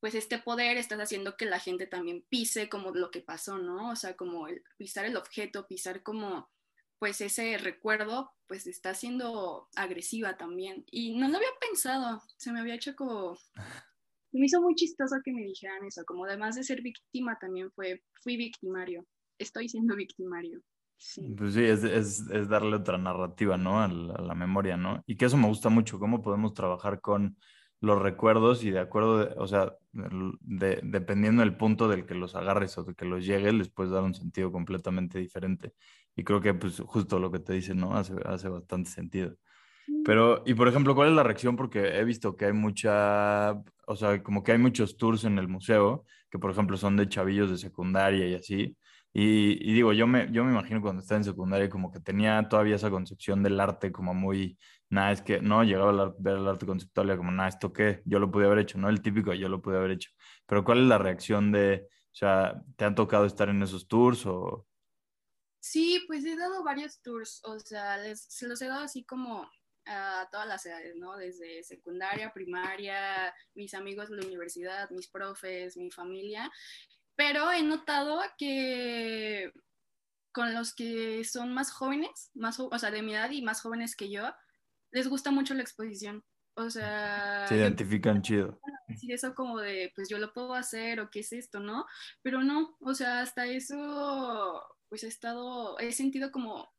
pues 0.00 0.14
este 0.14 0.38
poder 0.38 0.76
estás 0.76 0.98
haciendo 1.00 1.34
que 1.38 1.46
la 1.46 1.58
gente 1.58 1.86
también 1.86 2.26
pise 2.28 2.68
como 2.68 2.90
lo 2.90 3.10
que 3.10 3.22
pasó, 3.22 3.56
¿no? 3.56 3.90
O 3.90 3.96
sea, 3.96 4.16
como 4.16 4.46
pisar 4.76 5.06
el 5.06 5.16
objeto, 5.16 5.66
pisar 5.66 6.02
como 6.02 6.50
pues 6.98 7.20
ese 7.20 7.58
recuerdo, 7.58 8.32
pues 8.46 8.66
está 8.66 8.94
siendo 8.94 9.68
agresiva 9.76 10.36
también. 10.36 10.84
Y 10.90 11.16
no 11.16 11.28
lo 11.28 11.36
había 11.36 11.48
pensado, 11.60 12.22
se 12.36 12.52
me 12.52 12.60
había 12.60 12.74
hecho 12.74 12.94
como... 12.96 13.38
Me 14.34 14.46
hizo 14.46 14.60
muy 14.60 14.74
chistoso 14.74 15.16
que 15.24 15.32
me 15.32 15.42
dijeran 15.42 15.84
eso, 15.84 16.04
como 16.04 16.24
además 16.24 16.56
de 16.56 16.64
ser 16.64 16.82
víctima 16.82 17.38
también 17.40 17.70
fue, 17.70 18.02
fui 18.22 18.36
victimario, 18.36 19.06
estoy 19.38 19.68
siendo 19.68 19.94
victimario. 19.94 20.60
Sí. 20.96 21.34
Pues 21.36 21.54
sí, 21.54 21.64
es, 21.64 21.84
es, 21.84 22.20
es, 22.30 22.48
darle 22.48 22.76
otra 22.76 22.98
narrativa, 22.98 23.56
¿no? 23.56 23.82
A 23.82 23.88
la, 23.88 24.14
a 24.14 24.22
la, 24.22 24.34
memoria, 24.34 24.76
¿no? 24.76 25.02
Y 25.06 25.16
que 25.16 25.26
eso 25.26 25.36
me 25.36 25.48
gusta 25.48 25.68
mucho, 25.68 25.98
cómo 25.98 26.22
podemos 26.22 26.54
trabajar 26.54 27.00
con 27.00 27.36
los 27.80 28.00
recuerdos 28.00 28.64
y 28.64 28.70
de 28.70 28.80
acuerdo, 28.80 29.34
o 29.36 29.46
sea, 29.46 29.76
de, 29.92 30.80
dependiendo 30.82 31.42
del 31.42 31.56
punto 31.56 31.88
del 31.88 32.06
que 32.06 32.14
los 32.14 32.34
agarres 32.34 32.76
o 32.78 32.84
de 32.84 32.94
que 32.94 33.04
los 33.04 33.24
llegue, 33.24 33.52
les 33.52 33.68
puedes 33.68 33.92
dar 33.92 34.02
un 34.02 34.14
sentido 34.14 34.50
completamente 34.50 35.18
diferente. 35.18 35.74
Y 36.16 36.24
creo 36.24 36.40
que 36.40 36.54
pues 36.54 36.80
justo 36.80 37.18
lo 37.18 37.30
que 37.30 37.40
te 37.40 37.52
dicen, 37.52 37.78
¿no? 37.78 37.94
Hace, 37.94 38.14
hace 38.24 38.48
bastante 38.48 38.90
sentido. 38.90 39.36
Pero, 40.04 40.42
y 40.46 40.54
por 40.54 40.68
ejemplo, 40.68 40.94
¿cuál 40.94 41.10
es 41.10 41.14
la 41.14 41.22
reacción? 41.22 41.56
Porque 41.56 41.98
he 41.98 42.04
visto 42.04 42.36
que 42.36 42.46
hay 42.46 42.52
mucha, 42.52 43.52
o 43.86 43.96
sea, 43.96 44.22
como 44.22 44.42
que 44.42 44.52
hay 44.52 44.58
muchos 44.58 44.96
tours 44.96 45.24
en 45.24 45.38
el 45.38 45.48
museo, 45.48 46.04
que 46.30 46.38
por 46.38 46.50
ejemplo 46.50 46.76
son 46.76 46.96
de 46.96 47.08
chavillos 47.08 47.50
de 47.50 47.58
secundaria 47.58 48.26
y 48.28 48.34
así. 48.34 48.76
Y, 49.12 49.70
y 49.70 49.72
digo, 49.74 49.92
yo 49.92 50.06
me, 50.06 50.30
yo 50.32 50.44
me 50.44 50.50
imagino 50.50 50.82
cuando 50.82 51.00
estaba 51.00 51.18
en 51.18 51.24
secundaria 51.24 51.68
como 51.68 51.92
que 51.92 52.00
tenía 52.00 52.48
todavía 52.48 52.76
esa 52.76 52.90
concepción 52.90 53.42
del 53.42 53.60
arte 53.60 53.92
como 53.92 54.12
muy 54.12 54.58
nada, 54.90 55.12
es 55.12 55.22
que 55.22 55.40
no, 55.40 55.62
llegaba 55.64 55.90
a 56.02 56.14
ver 56.18 56.36
el 56.36 56.48
arte 56.48 56.66
conceptual 56.66 57.10
y 57.12 57.16
como, 57.16 57.30
nada, 57.30 57.48
¿esto 57.48 57.72
qué? 57.72 58.02
Yo 58.04 58.18
lo 58.18 58.30
pude 58.30 58.46
haber 58.46 58.60
hecho, 58.60 58.78
¿no? 58.78 58.88
El 58.88 59.02
típico, 59.02 59.34
yo 59.34 59.48
lo 59.48 59.60
pude 59.60 59.76
haber 59.76 59.92
hecho. 59.92 60.10
Pero 60.46 60.64
¿cuál 60.64 60.82
es 60.82 60.88
la 60.88 60.98
reacción 60.98 61.52
de, 61.52 61.86
o 61.88 62.14
sea, 62.14 62.62
¿te 62.76 62.84
han 62.84 62.94
tocado 62.94 63.26
estar 63.26 63.48
en 63.48 63.62
esos 63.62 63.86
tours 63.86 64.24
o...? 64.26 64.66
Sí, 65.60 66.02
pues 66.06 66.24
he 66.24 66.36
dado 66.36 66.62
varios 66.62 67.00
tours, 67.00 67.40
o 67.44 67.58
sea, 67.58 67.96
se 68.14 68.48
los 68.48 68.60
he 68.60 68.68
dado 68.68 68.84
así 68.84 69.04
como 69.04 69.48
a 69.86 70.28
todas 70.30 70.46
las 70.46 70.64
edades, 70.66 70.96
¿no? 70.96 71.16
Desde 71.16 71.62
secundaria, 71.62 72.32
primaria, 72.32 73.34
mis 73.54 73.74
amigos 73.74 74.10
de 74.10 74.16
la 74.16 74.26
universidad, 74.26 74.90
mis 74.90 75.08
profes, 75.08 75.76
mi 75.76 75.90
familia, 75.90 76.50
pero 77.16 77.52
he 77.52 77.62
notado 77.62 78.20
que 78.38 79.52
con 80.32 80.52
los 80.52 80.74
que 80.74 81.24
son 81.24 81.54
más 81.54 81.70
jóvenes, 81.70 82.30
más, 82.34 82.58
o 82.58 82.78
sea, 82.78 82.90
de 82.90 83.02
mi 83.02 83.14
edad 83.14 83.30
y 83.30 83.42
más 83.42 83.62
jóvenes 83.62 83.94
que 83.94 84.10
yo, 84.10 84.34
les 84.90 85.08
gusta 85.08 85.30
mucho 85.30 85.54
la 85.54 85.62
exposición. 85.62 86.24
O 86.56 86.70
sea... 86.70 87.46
Se 87.48 87.56
identifican 87.56 88.20
chido. 88.20 88.60
Decir 88.88 89.12
eso 89.12 89.34
como 89.34 89.60
de, 89.60 89.92
pues 89.94 90.08
yo 90.08 90.18
lo 90.18 90.32
puedo 90.32 90.54
hacer 90.54 90.98
o 91.00 91.10
qué 91.10 91.20
es 91.20 91.32
esto, 91.32 91.60
¿no? 91.60 91.86
Pero 92.22 92.42
no, 92.42 92.76
o 92.80 92.94
sea, 92.94 93.20
hasta 93.20 93.46
eso, 93.46 94.62
pues 94.88 95.04
he 95.04 95.08
estado, 95.08 95.78
he 95.78 95.92
sentido 95.92 96.32
como 96.32 96.73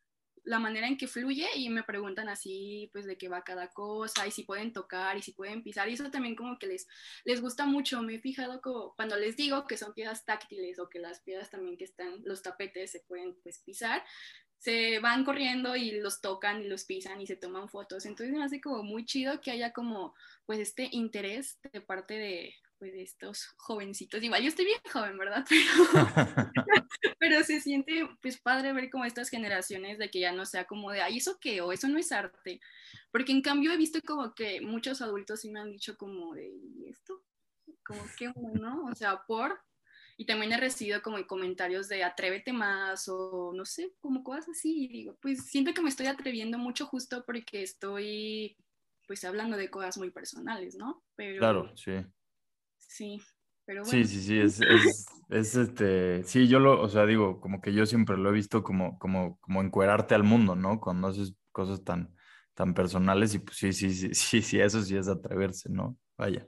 la 0.46 0.60
manera 0.60 0.88
en 0.88 0.98
que 0.98 1.08
fluye 1.08 1.48
y 1.56 1.70
me 1.70 1.84
preguntan 1.84 2.30
así, 2.30 2.90
pues 2.94 3.06
de 3.06 3.18
qué 3.18 3.28
va 3.28 3.44
cada 3.44 3.70
cosa 3.70 4.26
y 4.28 4.32
si 4.32 4.44
pueden 4.44 4.74
tocar 4.74 5.18
y 5.18 5.22
si 5.22 5.32
pueden 5.34 5.64
pisar. 5.64 5.90
Y 5.90 5.94
eso 5.94 6.10
también 6.12 6.36
como 6.36 6.58
que 6.58 6.68
les, 6.68 6.88
les 7.26 7.42
gusta 7.42 7.66
mucho. 7.66 8.02
Me 8.02 8.16
he 8.16 8.20
fijado 8.20 8.62
como 8.62 8.94
cuando 8.96 9.18
les 9.18 9.36
digo 9.36 9.68
que 9.68 9.78
son 9.78 9.94
piedras 9.94 10.26
táctiles 10.26 10.80
o 10.80 10.90
que 10.90 11.00
las 11.00 11.22
piedras 11.22 11.50
también 11.50 11.78
que 11.78 11.86
están, 11.86 12.22
los 12.24 12.42
tapetes 12.42 12.92
se 12.92 13.02
pueden 13.02 13.36
pues 13.42 13.60
pisar, 13.60 14.04
se 14.58 15.00
van 15.00 15.26
corriendo 15.26 15.76
y 15.76 16.00
los 16.00 16.22
tocan 16.22 16.62
y 16.62 16.68
los 16.68 16.86
pisan 16.86 17.22
y 17.22 17.28
se 17.28 17.36
toman 17.36 17.70
fotos. 17.70 18.06
Entonces 18.06 18.36
me 18.36 18.44
hace 18.44 18.62
como 18.62 18.84
muy 18.84 19.06
chido 19.06 19.42
que 19.42 19.52
haya 19.52 19.74
como 19.74 20.14
pues 20.46 20.60
este 20.60 20.90
interés 20.92 21.60
de 21.74 21.82
parte 21.82 22.16
de, 22.16 22.56
pues, 22.78 22.94
de 22.94 23.04
estos 23.04 23.48
jovencitos. 23.58 24.22
Igual 24.24 24.44
yo 24.44 24.50
estoy 24.50 24.66
bien 24.66 24.80
joven, 24.92 25.18
¿verdad? 25.18 25.46
Pero, 26.66 27.16
pero 27.20 27.44
se 27.44 27.60
siente 27.60 28.08
pues 28.22 28.40
padre 28.40 28.74
ver 28.74 28.90
como 28.90 29.06
estas 29.06 29.30
generaciones 29.30 29.98
de 29.98 30.10
que 30.10 30.20
ya 30.20 30.32
no 30.32 30.46
sea 30.46 30.66
como 30.66 30.92
de, 30.92 31.02
ay, 31.02 31.18
¿eso 31.18 31.38
qué? 31.40 31.62
O 31.62 31.72
eso 31.72 31.88
no 31.88 31.98
es 31.98 32.12
arte. 32.12 32.60
Porque 33.12 33.32
en 33.32 33.42
cambio 33.42 33.72
he 33.72 33.78
visto 33.78 34.00
como 34.06 34.34
que 34.34 34.62
muchos 34.62 35.02
adultos 35.02 35.42
sí 35.42 35.50
me 35.50 35.60
han 35.60 35.72
dicho 35.72 35.98
como 35.98 36.34
de, 36.34 36.48
¿y 36.48 36.88
esto? 36.90 37.24
Como 37.84 38.02
que 38.18 38.30
bueno, 38.30 38.86
o 38.92 38.96
sea, 38.96 39.24
por 39.28 39.60
y 40.18 40.26
también 40.26 40.54
he 40.54 40.58
recibido 40.58 41.02
como 41.02 41.26
comentarios 41.28 41.90
de 41.90 42.04
atrévete 42.04 42.54
más 42.54 43.08
o 43.10 43.52
no 43.54 43.66
sé, 43.66 43.94
como 44.00 44.24
cosas 44.24 44.50
así. 44.50 44.86
Y 44.86 44.88
digo, 44.88 45.18
pues 45.22 45.46
siento 45.46 45.74
que 45.74 45.82
me 45.82 45.90
estoy 45.90 46.08
atreviendo 46.08 46.58
mucho 46.58 46.86
justo 46.86 47.24
porque 47.26 47.64
estoy 47.64 48.56
pues 49.08 49.24
hablando 49.26 49.58
de 49.58 49.70
cosas 49.70 49.98
muy 49.98 50.12
personales, 50.12 50.76
¿no? 50.76 51.04
Pero, 51.16 51.40
claro, 51.40 51.76
sí. 51.76 51.92
Sí, 52.88 53.22
pero 53.66 53.84
bueno. 53.84 53.92
Sí, 53.92 54.06
sí, 54.06 54.22
sí, 54.22 54.40
es, 54.40 54.62
es, 54.62 55.06
es, 55.30 55.56
este, 55.56 56.24
sí, 56.24 56.48
yo 56.48 56.60
lo, 56.60 56.82
o 56.82 56.90
sea, 56.90 57.06
digo, 57.06 57.40
como 57.42 57.62
que 57.62 57.74
yo 57.74 57.86
siempre 57.86 58.18
lo 58.18 58.30
he 58.30 58.34
visto 58.34 58.64
como, 58.64 58.98
como, 59.00 59.40
como 59.40 59.62
encuerarte 59.62 60.16
al 60.16 60.24
mundo, 60.24 60.56
¿no? 60.56 60.80
Cuando 60.80 61.08
haces 61.08 61.36
cosas 61.52 61.84
tan, 61.84 62.16
tan 62.54 62.74
personales 62.74 63.34
y 63.36 63.40
pues 63.40 63.58
sí, 63.58 63.74
sí, 63.74 63.92
sí, 63.94 64.10
sí, 64.14 64.42
sí, 64.42 64.60
eso 64.60 64.82
sí 64.82 64.96
es 64.98 65.08
atreverse, 65.08 65.70
¿no? 65.70 65.98
Vaya. 66.18 66.48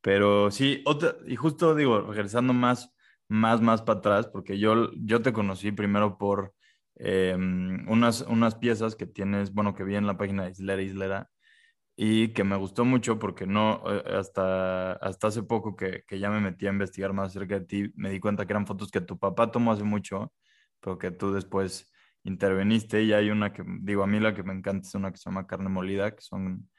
Pero 0.00 0.50
sí, 0.50 0.82
otra, 0.86 1.16
y 1.26 1.36
justo 1.36 1.74
digo, 1.74 2.00
regresando 2.02 2.52
más 2.52 2.92
más, 3.32 3.60
más 3.62 3.82
para 3.82 3.98
atrás, 4.00 4.26
porque 4.28 4.58
yo, 4.58 4.92
yo 4.94 5.22
te 5.22 5.32
conocí 5.32 5.72
primero 5.72 6.18
por 6.18 6.54
em, 6.96 7.88
unas, 7.88 8.22
unas 8.22 8.54
piezas 8.56 8.94
que 8.94 9.06
tienes, 9.06 9.52
bueno, 9.54 9.74
que 9.74 9.84
vi 9.84 9.96
en 9.96 10.06
la 10.06 10.18
página 10.18 10.44
de 10.44 10.50
Islera 10.50 10.82
Islera 10.82 11.30
y 11.96 12.28
que 12.32 12.44
me 12.44 12.56
gustó 12.56 12.84
mucho 12.84 13.18
porque 13.18 13.46
no, 13.46 13.82
eh, 13.86 14.02
hasta, 14.18 14.92
hasta 14.94 15.28
hace 15.28 15.42
poco 15.42 15.76
que, 15.76 16.02
que, 16.06 16.18
ya 16.18 16.30
me 16.30 16.40
metí 16.40 16.66
a 16.66 16.70
investigar 16.70 17.12
más 17.12 17.28
acerca 17.30 17.58
de 17.60 17.66
ti, 17.66 17.92
me 17.96 18.10
di 18.10 18.20
cuenta 18.20 18.46
que 18.46 18.52
eran 18.52 18.66
fotos 18.66 18.90
que 18.90 19.00
tu 19.00 19.18
papá 19.18 19.50
tomó 19.50 19.72
hace 19.72 19.84
mucho, 19.84 20.32
pero 20.80 20.98
que 20.98 21.10
tú 21.10 21.32
después 21.32 21.92
interveniste 22.24 23.02
y 23.02 23.12
hay 23.12 23.30
una 23.30 23.52
que, 23.52 23.62
digo, 23.80 24.02
a 24.02 24.06
mí 24.06 24.20
la 24.20 24.34
que 24.34 24.42
me 24.42 24.52
encanta 24.52 24.86
es 24.88 24.94
una 24.94 25.10
que 25.12 25.18
se 25.18 25.28
llama 25.30 25.46
Carne 25.46 25.68
Molida, 25.68 26.14
que 26.14 26.22
son, 26.22 26.70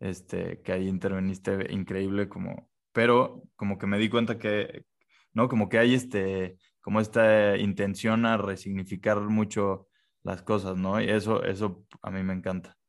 este, 0.00 0.62
que 0.62 0.72
ahí 0.72 0.88
interveniste 0.88 1.72
increíble 1.72 2.28
como, 2.28 2.70
pero 2.92 3.42
como 3.56 3.78
que 3.78 3.86
me 3.86 3.98
di 3.98 4.08
cuenta 4.10 4.38
que, 4.38 4.84
¿no? 5.32 5.48
Como 5.48 5.68
que 5.68 5.78
hay 5.78 5.94
este, 5.94 6.58
como 6.80 7.00
esta 7.00 7.56
intención 7.56 8.26
a 8.26 8.36
resignificar 8.36 9.20
mucho 9.20 9.88
las 10.22 10.42
cosas, 10.42 10.76
¿no? 10.76 11.00
Y 11.00 11.10
eso, 11.10 11.42
eso 11.44 11.86
a 12.02 12.10
mí 12.10 12.22
me 12.22 12.34
encanta. 12.34 12.79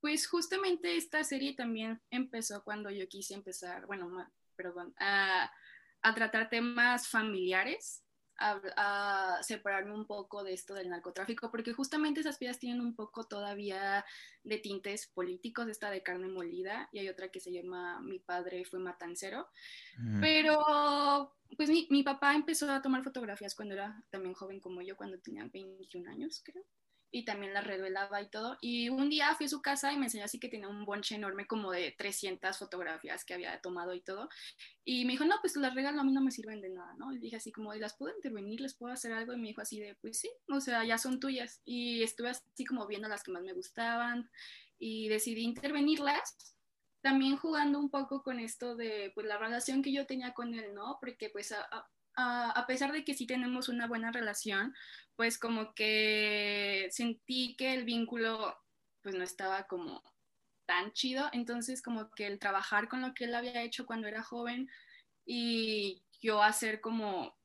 Pues 0.00 0.26
justamente 0.26 0.96
esta 0.96 1.24
serie 1.24 1.54
también 1.54 2.00
empezó 2.10 2.62
cuando 2.62 2.90
yo 2.90 3.08
quise 3.08 3.34
empezar, 3.34 3.86
bueno, 3.86 4.10
perdón, 4.56 4.94
a, 4.98 5.50
a 6.02 6.14
tratar 6.14 6.48
temas 6.48 7.08
familiares 7.08 8.04
a, 8.38 9.38
separarme 9.42 9.94
un 9.94 10.06
poco 10.06 10.44
de 10.44 10.52
esto 10.52 10.74
del 10.74 10.88
narcotráfico, 10.88 11.50
porque 11.50 11.72
justamente 11.72 12.20
esas 12.20 12.38
piezas 12.38 12.58
tienen 12.58 12.80
un 12.80 12.94
poco 12.94 13.24
todavía 13.24 14.04
de 14.44 14.58
tintes 14.58 15.08
políticos, 15.08 15.68
esta 15.68 15.90
de 15.90 16.02
carne 16.02 16.28
molida, 16.28 16.88
y 16.92 17.00
hay 17.00 17.08
otra 17.08 17.30
que 17.30 17.40
se 17.40 17.52
llama 17.52 18.00
Mi 18.00 18.18
padre 18.18 18.64
fue 18.64 18.78
matancero, 18.78 19.48
pero 20.20 21.34
pues 21.56 21.68
mi, 21.68 21.86
mi, 21.90 22.02
papá 22.02 22.34
empezó 22.34 22.70
a 22.70 22.82
tomar 22.82 23.02
fotografías 23.02 23.54
cuando 23.54 23.74
era 23.74 24.02
también 24.10 24.34
joven 24.34 24.60
como 24.60 24.82
yo, 24.82 24.96
cuando 24.96 25.18
tenía 25.18 25.48
21 25.52 26.10
años, 26.10 26.42
creo 26.44 26.64
y 27.10 27.24
también 27.24 27.54
la 27.54 27.60
revelaba 27.60 28.20
y 28.20 28.28
todo. 28.28 28.58
Y 28.60 28.88
un 28.88 29.08
día 29.08 29.34
fui 29.34 29.46
a 29.46 29.48
su 29.48 29.62
casa 29.62 29.92
y 29.92 29.96
me 29.96 30.06
enseñó 30.06 30.24
así 30.24 30.38
que 30.38 30.48
tenía 30.48 30.68
un 30.68 30.84
bonche 30.84 31.14
enorme 31.14 31.46
como 31.46 31.70
de 31.72 31.92
300 31.92 32.56
fotografías 32.58 33.24
que 33.24 33.34
había 33.34 33.60
tomado 33.60 33.94
y 33.94 34.00
todo. 34.00 34.28
Y 34.84 35.04
me 35.04 35.12
dijo, 35.12 35.24
no, 35.24 35.36
pues 35.40 35.56
las 35.56 35.74
regalo, 35.74 36.00
a 36.00 36.04
mí 36.04 36.12
no 36.12 36.20
me 36.20 36.30
sirven 36.30 36.60
de 36.60 36.70
nada, 36.70 36.94
¿no? 36.98 37.12
Y 37.12 37.18
dije 37.18 37.36
así 37.36 37.52
como, 37.52 37.72
¿las 37.74 37.96
puedo 37.96 38.14
intervenir? 38.14 38.60
¿Les 38.60 38.74
puedo 38.74 38.92
hacer 38.92 39.12
algo? 39.12 39.32
Y 39.32 39.38
me 39.38 39.48
dijo 39.48 39.60
así 39.60 39.80
de, 39.80 39.94
pues 39.96 40.18
sí, 40.18 40.30
o 40.48 40.60
sea, 40.60 40.84
ya 40.84 40.98
son 40.98 41.20
tuyas. 41.20 41.62
Y 41.64 42.02
estuve 42.02 42.30
así 42.30 42.64
como 42.64 42.86
viendo 42.86 43.08
las 43.08 43.22
que 43.22 43.32
más 43.32 43.42
me 43.42 43.54
gustaban 43.54 44.30
y 44.78 45.08
decidí 45.08 45.42
intervenirlas. 45.42 46.54
También 47.00 47.36
jugando 47.36 47.78
un 47.78 47.90
poco 47.90 48.22
con 48.22 48.40
esto 48.40 48.76
de 48.76 49.12
pues 49.14 49.26
la 49.26 49.38
relación 49.38 49.82
que 49.82 49.92
yo 49.92 50.06
tenía 50.06 50.34
con 50.34 50.52
él, 50.54 50.74
¿no? 50.74 50.98
Porque 51.00 51.30
pues 51.30 51.54
a 52.20 52.64
pesar 52.66 52.92
de 52.92 53.04
que 53.04 53.14
sí 53.14 53.26
tenemos 53.26 53.68
una 53.68 53.86
buena 53.86 54.10
relación, 54.10 54.74
pues 55.16 55.38
como 55.38 55.74
que 55.74 56.88
sentí 56.90 57.56
que 57.56 57.74
el 57.74 57.84
vínculo 57.84 58.56
pues 59.02 59.14
no 59.14 59.24
estaba 59.24 59.66
como 59.66 60.02
tan 60.66 60.92
chido, 60.92 61.28
entonces 61.32 61.80
como 61.80 62.10
que 62.10 62.26
el 62.26 62.38
trabajar 62.38 62.88
con 62.88 63.00
lo 63.00 63.14
que 63.14 63.24
él 63.24 63.34
había 63.34 63.62
hecho 63.62 63.86
cuando 63.86 64.06
era 64.06 64.22
joven 64.22 64.68
y 65.24 66.02
yo 66.20 66.42
hacer 66.42 66.80
como 66.80 67.36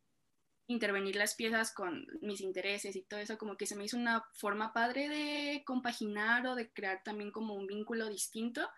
intervenir 0.68 1.16
las 1.16 1.36
piezas 1.36 1.74
con 1.74 2.06
mis 2.22 2.42
intereses 2.42 2.96
y 2.96 3.04
todo 3.04 3.20
eso, 3.20 3.38
como 3.38 3.58
que 3.58 3.66
se 3.66 3.76
me 3.76 3.86
hizo 3.86 3.98
una 3.98 4.26
forma 4.34 4.74
padre 4.74 5.10
de 5.10 5.64
compaginar 5.66 6.48
o 6.48 6.56
de 6.56 6.72
crear 6.72 7.02
también 7.04 7.32
como 7.32 7.54
un 7.54 7.68
vínculo 7.68 8.10
distinto 8.10 8.70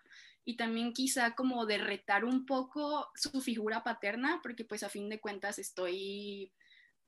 y 0.48 0.56
también 0.56 0.92
quizá 0.92 1.34
como 1.34 1.66
de 1.66 1.76
retar 1.76 2.24
un 2.24 2.46
poco 2.46 3.10
su 3.16 3.40
figura 3.40 3.82
paterna, 3.82 4.38
porque 4.44 4.64
pues 4.64 4.84
a 4.84 4.88
fin 4.88 5.08
de 5.08 5.20
cuentas 5.20 5.58
estoy 5.58 6.52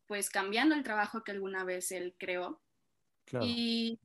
pues 0.06 0.28
cambiando 0.28 0.74
el 0.74 0.82
trabajo 0.82 1.22
que 1.22 1.30
alguna 1.30 1.62
vez 1.62 1.92
él 1.92 2.16
creó. 2.18 2.60
Y 3.40 4.00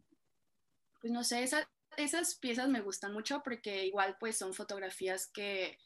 pues 1.01 1.11
no 1.11 1.23
sé, 1.23 1.49
esas 1.97 2.35
piezas 2.35 2.69
me 2.69 2.81
gustan 2.81 3.11
mucho 3.11 3.41
porque 3.43 3.87
igual 3.87 4.17
pues 4.19 4.37
son 4.37 4.53
fotografías 4.53 5.25
que 5.25 5.79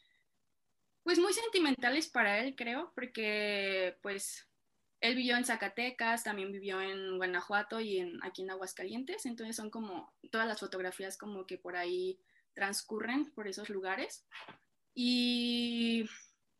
pues 1.03 1.17
muy 1.17 1.31
sentimentales 1.31 2.09
para 2.09 2.39
él, 2.39 2.53
creo, 2.53 2.91
porque 2.95 3.97
pues 4.01 4.45
él 4.99 5.15
vivió 5.15 5.37
en 5.37 5.45
Zacatecas, 5.45 6.25
también 6.25 6.51
vivió 6.51 6.81
en 6.81 7.15
Guanajuato 7.15 7.79
y 7.79 7.99
en, 7.99 8.21
aquí 8.25 8.41
en 8.41 8.51
Aguascalientes, 8.51 9.25
entonces 9.25 9.55
son 9.55 9.69
como 9.69 10.13
todas 10.31 10.47
las 10.47 10.59
fotografías 10.59 11.17
como 11.17 11.45
que 11.45 11.57
por 11.57 11.77
ahí 11.77 12.19
transcurren 12.57 13.31
por 13.33 13.47
esos 13.47 13.69
lugares. 13.69 14.25
Y 14.95 16.05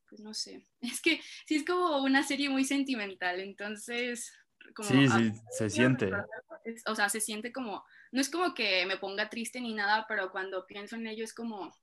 pues 0.07 0.21
no 0.21 0.33
sé, 0.33 0.67
es 0.81 1.01
que 1.01 1.19
sí 1.45 1.55
es 1.55 1.65
como 1.65 2.03
una 2.03 2.23
serie 2.23 2.49
muy 2.49 2.63
sentimental, 2.63 3.39
entonces... 3.39 4.31
Como, 4.75 4.89
sí, 4.89 5.07
sí, 5.07 5.33
se 5.51 5.69
siente. 5.69 6.11
O 6.87 6.93
sea, 6.95 7.07
se 7.07 7.21
siente 7.21 7.53
como, 7.53 7.85
no 8.11 8.19
es 8.19 8.29
como 8.29 8.53
que 8.53 8.85
me 8.85 8.97
ponga 8.97 9.29
triste 9.29 9.61
ni 9.61 9.73
nada, 9.73 10.05
pero 10.09 10.29
cuando 10.29 10.67
pienso 10.67 10.97
en 10.97 11.07
ello 11.07 11.23
es 11.23 11.33
como, 11.33 11.73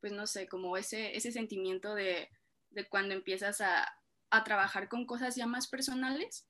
pues 0.00 0.12
no 0.12 0.26
sé, 0.26 0.48
como 0.48 0.76
ese, 0.78 1.14
ese 1.14 1.30
sentimiento 1.30 1.94
de, 1.94 2.30
de 2.70 2.88
cuando 2.88 3.14
empiezas 3.14 3.60
a, 3.60 3.86
a, 4.30 4.44
trabajar 4.44 4.88
con 4.88 5.04
cosas 5.04 5.36
ya 5.36 5.46
más 5.46 5.68
personales. 5.68 6.48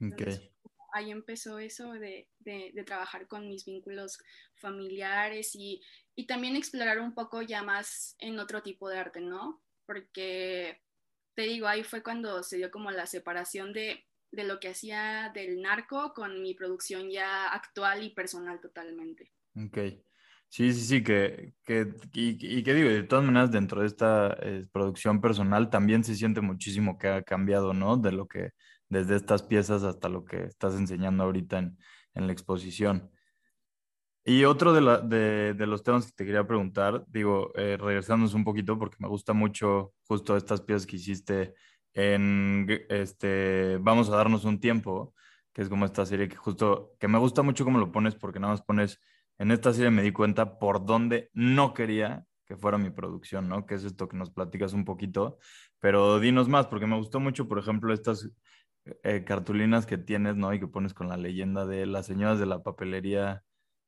Okay 0.00 0.51
ahí 0.92 1.10
empezó 1.10 1.58
eso 1.58 1.92
de, 1.92 2.28
de, 2.40 2.84
trabajar 2.84 3.26
con 3.26 3.48
mis 3.48 3.64
vínculos 3.64 4.18
familiares 4.54 5.54
y, 5.54 5.82
y, 6.14 6.26
también 6.26 6.56
explorar 6.56 7.00
un 7.00 7.14
poco 7.14 7.42
ya 7.42 7.62
más 7.62 8.14
en 8.18 8.38
otro 8.38 8.62
tipo 8.62 8.88
de 8.88 8.98
arte, 8.98 9.20
¿no? 9.20 9.62
Porque 9.86 10.80
te 11.34 11.42
digo, 11.42 11.66
ahí 11.66 11.82
fue 11.82 12.02
cuando 12.02 12.42
se 12.42 12.58
dio 12.58 12.70
como 12.70 12.90
la 12.90 13.06
separación 13.06 13.72
de, 13.72 14.06
de 14.30 14.44
lo 14.44 14.60
que 14.60 14.68
hacía 14.68 15.30
del 15.34 15.60
narco 15.60 16.12
con 16.14 16.42
mi 16.42 16.54
producción 16.54 17.10
ya 17.10 17.48
actual 17.48 18.02
y 18.04 18.10
personal 18.10 18.60
totalmente. 18.60 19.32
Ok. 19.56 19.78
Sí, 20.48 20.70
sí, 20.74 20.84
sí, 20.84 21.02
que, 21.02 21.54
que 21.64 21.94
y, 22.12 22.58
y, 22.58 22.62
que 22.62 22.74
digo, 22.74 22.90
de 22.90 23.04
todas 23.04 23.24
maneras, 23.24 23.50
dentro 23.50 23.80
de 23.80 23.86
esta 23.86 24.36
eh, 24.42 24.66
producción 24.70 25.22
personal 25.22 25.70
también 25.70 26.04
se 26.04 26.14
siente 26.14 26.42
muchísimo 26.42 26.98
que 26.98 27.08
ha 27.08 27.22
cambiado, 27.22 27.72
¿no? 27.72 27.96
De 27.96 28.12
lo 28.12 28.28
que, 28.28 28.50
desde 28.92 29.16
estas 29.16 29.42
piezas 29.42 29.82
hasta 29.82 30.08
lo 30.08 30.24
que 30.24 30.44
estás 30.44 30.74
enseñando 30.74 31.24
ahorita 31.24 31.58
en, 31.58 31.78
en 32.14 32.26
la 32.26 32.32
exposición. 32.32 33.10
Y 34.24 34.44
otro 34.44 34.72
de, 34.72 35.66
los 35.66 35.82
temas 35.82 36.06
que 36.06 36.12
te 36.12 36.24
quería 36.24 36.46
preguntar, 36.46 37.04
digo, 37.08 37.52
eh, 37.56 37.76
regresándonos 37.80 38.34
un 38.34 38.44
poquito, 38.44 38.78
porque 38.78 38.98
me 39.00 39.08
gusta 39.08 39.32
mucho 39.32 39.94
justo 40.06 40.36
estas 40.36 40.60
piezas 40.60 40.86
que 40.86 40.96
hiciste 40.96 41.54
en, 41.92 42.68
este, 42.88 43.78
vamos 43.80 44.10
a 44.10 44.16
darnos 44.16 44.44
un 44.44 44.60
tiempo, 44.60 45.12
que 45.52 45.62
es 45.62 45.68
como 45.68 45.86
esta 45.86 46.06
serie 46.06 46.28
que 46.28 46.36
justo, 46.36 46.94
que 47.00 47.08
me 47.08 47.18
gusta 47.18 47.42
mucho 47.42 47.64
cómo 47.64 47.78
lo 47.78 47.90
pones, 47.90 48.14
porque 48.14 48.38
nada 48.38 48.52
más 48.52 48.62
pones, 48.62 49.00
en 49.38 49.50
esta 49.50 49.72
serie 49.72 49.90
me 49.90 50.02
di 50.02 50.12
cuenta 50.12 50.58
por 50.60 50.86
dónde 50.86 51.30
no 51.32 51.74
quería 51.74 52.24
que 52.46 52.56
fuera 52.56 52.78
mi 52.78 52.90
producción, 52.90 53.48
¿no? 53.48 53.66
Que 53.66 53.74
es 53.74 53.84
esto 53.84 54.08
que 54.08 54.16
nos 54.16 54.30
platicas 54.30 54.72
un 54.72 54.84
poquito, 54.84 55.38
pero 55.80 56.20
dinos 56.20 56.48
más, 56.48 56.68
porque 56.68 56.86
me 56.86 56.96
gustó 56.96 57.18
mucho, 57.18 57.48
por 57.48 57.58
ejemplo, 57.58 57.92
estas 57.92 58.30
eh, 59.02 59.24
cartulinas 59.24 59.86
que 59.86 59.98
tienes, 59.98 60.36
¿no? 60.36 60.52
Y 60.52 60.60
que 60.60 60.66
pones 60.66 60.94
con 60.94 61.08
la 61.08 61.16
leyenda 61.16 61.66
de 61.66 61.86
las 61.86 62.06
señoras 62.06 62.38
de 62.38 62.46
la 62.46 62.62
papelería 62.62 63.44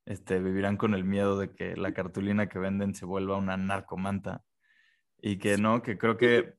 este, 0.07 0.38
vivirán 0.38 0.76
con 0.76 0.94
el 0.94 1.04
miedo 1.04 1.38
de 1.38 1.54
que 1.54 1.76
la 1.76 1.94
cartulina 1.94 2.48
que 2.48 2.59
venden 2.59 2.94
se 2.94 3.07
vuelva 3.07 3.37
una 3.37 3.57
narcomanta. 3.57 4.44
Y 5.18 5.38
que, 5.38 5.57
¿no? 5.57 5.83
Que 5.83 5.96
creo 5.96 6.16
que, 6.16 6.54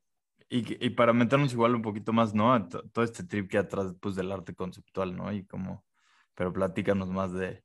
y, 0.49 0.85
y 0.85 0.89
para 0.91 1.13
meternos 1.13 1.53
igual 1.53 1.75
un 1.75 1.81
poquito 1.81 2.13
más, 2.13 2.33
¿no? 2.33 2.53
A 2.53 2.67
todo 2.67 3.03
este 3.03 3.23
trip 3.23 3.49
que 3.49 3.57
atrás, 3.59 3.93
pues, 4.01 4.15
del 4.15 4.31
arte 4.31 4.55
conceptual, 4.55 5.15
¿no? 5.15 5.31
Y 5.31 5.45
como, 5.45 5.85
pero 6.33 6.51
platícanos 6.51 7.09
más 7.09 7.33
de... 7.33 7.63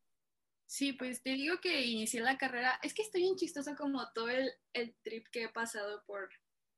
Sí, 0.67 0.93
pues 0.93 1.23
te 1.23 1.31
digo 1.31 1.57
que 1.61 1.85
inicié 1.85 2.21
la 2.21 2.39
carrera, 2.39 2.79
es 2.83 2.95
que 2.95 3.03
estoy 3.03 3.23
bien 3.23 3.35
chistosa 3.35 3.75
como 3.75 4.07
todo 4.13 4.29
el, 4.29 4.53
el 4.73 4.95
trip 5.03 5.27
que 5.33 5.45
he 5.45 5.49
pasado 5.49 6.05
por, 6.07 6.29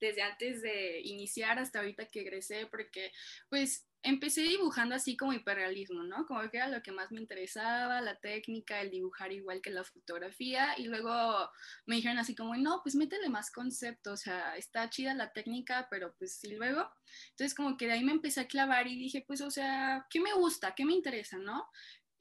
desde 0.03 0.23
antes 0.23 0.63
de 0.63 1.01
iniciar 1.05 1.61
hasta 1.61 1.79
ahorita 1.79 2.07
que 2.07 2.23
egresé, 2.23 2.67
porque 2.67 3.13
pues 3.49 3.87
empecé 4.03 4.43
dibujando 4.43 4.97
así 4.97 5.17
como 5.17 5.33
hiperrealismo, 5.33 6.03
¿no? 6.03 6.27
Como 6.27 6.41
que 6.51 6.57
era 6.57 6.69
lo 6.69 6.83
que 6.83 6.91
más 6.91 7.13
me 7.13 7.21
interesaba, 7.21 8.01
la 8.01 8.17
técnica, 8.17 8.81
el 8.81 8.91
dibujar 8.91 9.31
igual 9.31 9.63
que 9.63 9.71
la 9.71 9.85
fotografía, 9.85 10.75
y 10.77 10.87
luego 10.87 11.49
me 11.87 11.97
dijeron 11.97 12.19
así 12.19 12.35
como, 12.35 12.57
no, 12.57 12.81
pues 12.83 12.97
métele 12.97 13.29
más 13.29 13.53
concepto, 13.53 14.13
o 14.13 14.17
sea, 14.17 14.57
está 14.57 14.91
chida 14.91 15.15
la 15.15 15.33
técnica, 15.33 15.87
pero 15.89 16.17
pues 16.19 16.35
sí 16.35 16.49
luego. 16.53 16.91
Entonces 17.31 17.55
como 17.55 17.77
que 17.77 17.87
de 17.87 17.93
ahí 17.93 18.03
me 18.03 18.13
empecé 18.13 18.41
a 18.41 18.49
clavar 18.49 18.89
y 18.89 18.99
dije, 18.99 19.23
pues, 19.25 19.41
o 19.41 19.53
sea, 19.53 20.05
¿qué 20.11 20.21
me 20.21 20.33
gusta? 20.33 20.75
¿Qué 20.75 20.85
me 20.85 20.95
interesa, 20.95 21.39
no? 21.39 21.69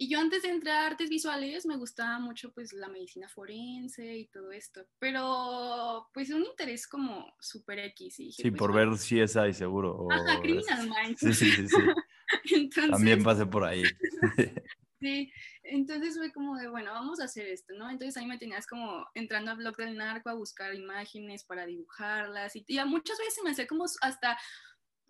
Y 0.01 0.07
yo 0.07 0.19
antes 0.19 0.41
de 0.41 0.49
entrar 0.49 0.77
a 0.77 0.87
artes 0.87 1.11
visuales 1.11 1.67
me 1.67 1.77
gustaba 1.77 2.17
mucho 2.17 2.51
pues 2.53 2.73
la 2.73 2.87
medicina 2.87 3.29
forense 3.29 4.17
y 4.17 4.25
todo 4.29 4.51
esto, 4.51 4.83
pero 4.97 6.09
pues 6.11 6.31
un 6.31 6.43
interés 6.43 6.87
como 6.87 7.31
super 7.39 7.77
X. 7.77 8.19
Y 8.19 8.31
sí, 8.31 8.49
pues, 8.49 8.57
por 8.57 8.73
ver 8.73 8.97
si 8.97 9.19
es 9.19 9.37
ahí 9.37 9.53
seguro. 9.53 10.07
Ajá, 10.11 10.41
Criminal 10.41 10.89
Minds. 10.89 11.19
Sí, 11.19 11.33
sí, 11.35 11.67
sí. 11.67 11.75
Entonces... 12.51 12.89
También 12.89 13.21
pasé 13.21 13.45
por 13.45 13.63
ahí. 13.63 13.83
sí, 14.99 15.31
entonces 15.61 16.17
fue 16.17 16.31
como 16.31 16.57
de, 16.57 16.67
bueno, 16.67 16.93
vamos 16.93 17.19
a 17.19 17.25
hacer 17.25 17.45
esto, 17.45 17.75
¿no? 17.75 17.87
Entonces 17.87 18.17
ahí 18.17 18.25
me 18.25 18.39
tenías 18.39 18.65
como 18.65 19.05
entrando 19.13 19.51
al 19.51 19.57
blog 19.57 19.75
del 19.77 19.95
narco 19.95 20.31
a 20.31 20.33
buscar 20.33 20.73
imágenes 20.73 21.43
para 21.43 21.67
dibujarlas 21.67 22.55
y, 22.55 22.65
y 22.67 22.83
muchas 22.85 23.19
veces 23.19 23.43
me 23.43 23.51
hacía 23.51 23.67
como 23.67 23.85
hasta 24.01 24.35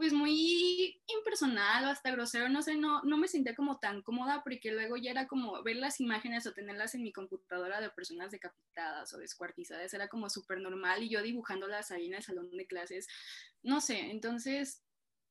pues 0.01 0.11
muy 0.11 0.80
impersonal 1.31 1.85
o 1.85 1.87
hasta 1.87 2.11
grosero, 2.11 2.49
no 2.49 2.61
sé, 2.61 2.75
no, 2.75 3.01
no 3.03 3.17
me 3.17 3.27
sentía 3.27 3.55
como 3.55 3.79
tan 3.79 4.01
cómoda 4.01 4.43
porque 4.43 4.71
luego 4.71 4.97
ya 4.97 5.11
era 5.11 5.27
como 5.27 5.63
ver 5.63 5.77
las 5.77 6.01
imágenes 6.01 6.45
o 6.45 6.53
tenerlas 6.53 6.93
en 6.93 7.03
mi 7.03 7.13
computadora 7.13 7.79
de 7.79 7.89
personas 7.89 8.31
decapitadas 8.31 9.13
o 9.13 9.17
descuartizadas, 9.17 9.93
era 9.93 10.09
como 10.09 10.29
súper 10.29 10.59
normal 10.59 11.03
y 11.03 11.09
yo 11.09 11.21
dibujándolas 11.21 11.91
ahí 11.91 12.07
en 12.07 12.15
el 12.15 12.23
salón 12.23 12.49
de 12.51 12.67
clases, 12.67 13.07
no 13.63 13.79
sé, 13.79 14.11
entonces 14.11 14.83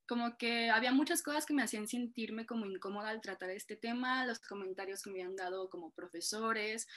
como 0.07 0.37
que 0.39 0.71
había 0.71 0.93
muchas 0.93 1.23
cosas 1.23 1.47
que 1.47 1.55
me 1.55 1.63
hacían 1.63 1.87
sentirme 1.87 2.47
como 2.47 2.67
incómoda 2.67 3.11
al 3.11 3.21
tratar 3.21 3.51
este 3.51 3.77
tema, 3.77 4.27
los 4.27 4.41
comentarios 4.41 5.03
que 5.03 5.11
me 5.11 5.21
habían 5.21 5.37
dado 5.37 5.69
como 5.69 5.93
profesores, 5.93 6.89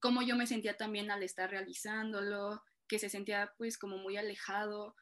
cómo 0.00 0.22
yo 0.22 0.36
me 0.36 0.46
sentía 0.46 0.76
también 0.76 1.10
al 1.10 1.22
estar 1.22 1.50
realizándolo, 1.50 2.62
que 2.86 2.98
se 2.98 3.08
sentía 3.08 3.52
pues 3.56 3.78
como 3.78 3.96
muy 3.96 4.16
alejado. 4.16 4.94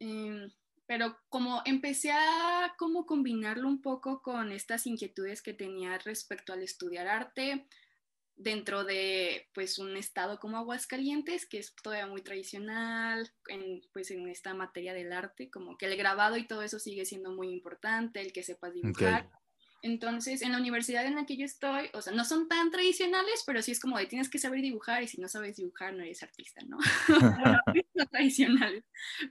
Eh, 0.00 0.48
pero 0.90 1.16
como 1.28 1.62
empecé 1.66 2.10
a 2.10 2.74
como 2.76 3.06
combinarlo 3.06 3.68
un 3.68 3.80
poco 3.80 4.22
con 4.22 4.50
estas 4.50 4.88
inquietudes 4.88 5.40
que 5.40 5.54
tenía 5.54 5.96
respecto 5.98 6.52
al 6.52 6.64
estudiar 6.64 7.06
arte, 7.06 7.64
dentro 8.34 8.82
de 8.82 9.48
pues 9.54 9.78
un 9.78 9.96
estado 9.96 10.40
como 10.40 10.56
Aguascalientes, 10.56 11.46
que 11.46 11.58
es 11.60 11.76
todavía 11.80 12.08
muy 12.08 12.22
tradicional, 12.22 13.30
en, 13.46 13.82
pues 13.92 14.10
en 14.10 14.26
esta 14.28 14.52
materia 14.52 14.92
del 14.92 15.12
arte, 15.12 15.48
como 15.48 15.78
que 15.78 15.86
el 15.86 15.96
grabado 15.96 16.36
y 16.36 16.48
todo 16.48 16.62
eso 16.62 16.80
sigue 16.80 17.04
siendo 17.04 17.30
muy 17.30 17.50
importante, 17.50 18.20
el 18.20 18.32
que 18.32 18.42
sepas 18.42 18.74
dibujar. 18.74 19.30
Entonces, 19.82 20.42
en 20.42 20.50
la 20.50 20.58
universidad 20.58 21.06
en 21.06 21.14
la 21.14 21.24
que 21.24 21.36
yo 21.36 21.44
estoy, 21.44 21.88
o 21.94 22.02
sea, 22.02 22.12
no 22.12 22.24
son 22.24 22.48
tan 22.48 22.72
tradicionales, 22.72 23.44
pero 23.46 23.62
sí 23.62 23.70
es 23.70 23.78
como 23.78 23.96
de 23.96 24.06
tienes 24.06 24.28
que 24.28 24.40
saber 24.40 24.60
dibujar 24.60 25.04
y 25.04 25.06
si 25.06 25.20
no 25.20 25.28
sabes 25.28 25.54
dibujar 25.54 25.94
no 25.94 26.02
eres 26.02 26.24
artista, 26.24 26.62
¿no? 26.66 26.78
no 27.94 28.06
tradicionales. 28.06 28.84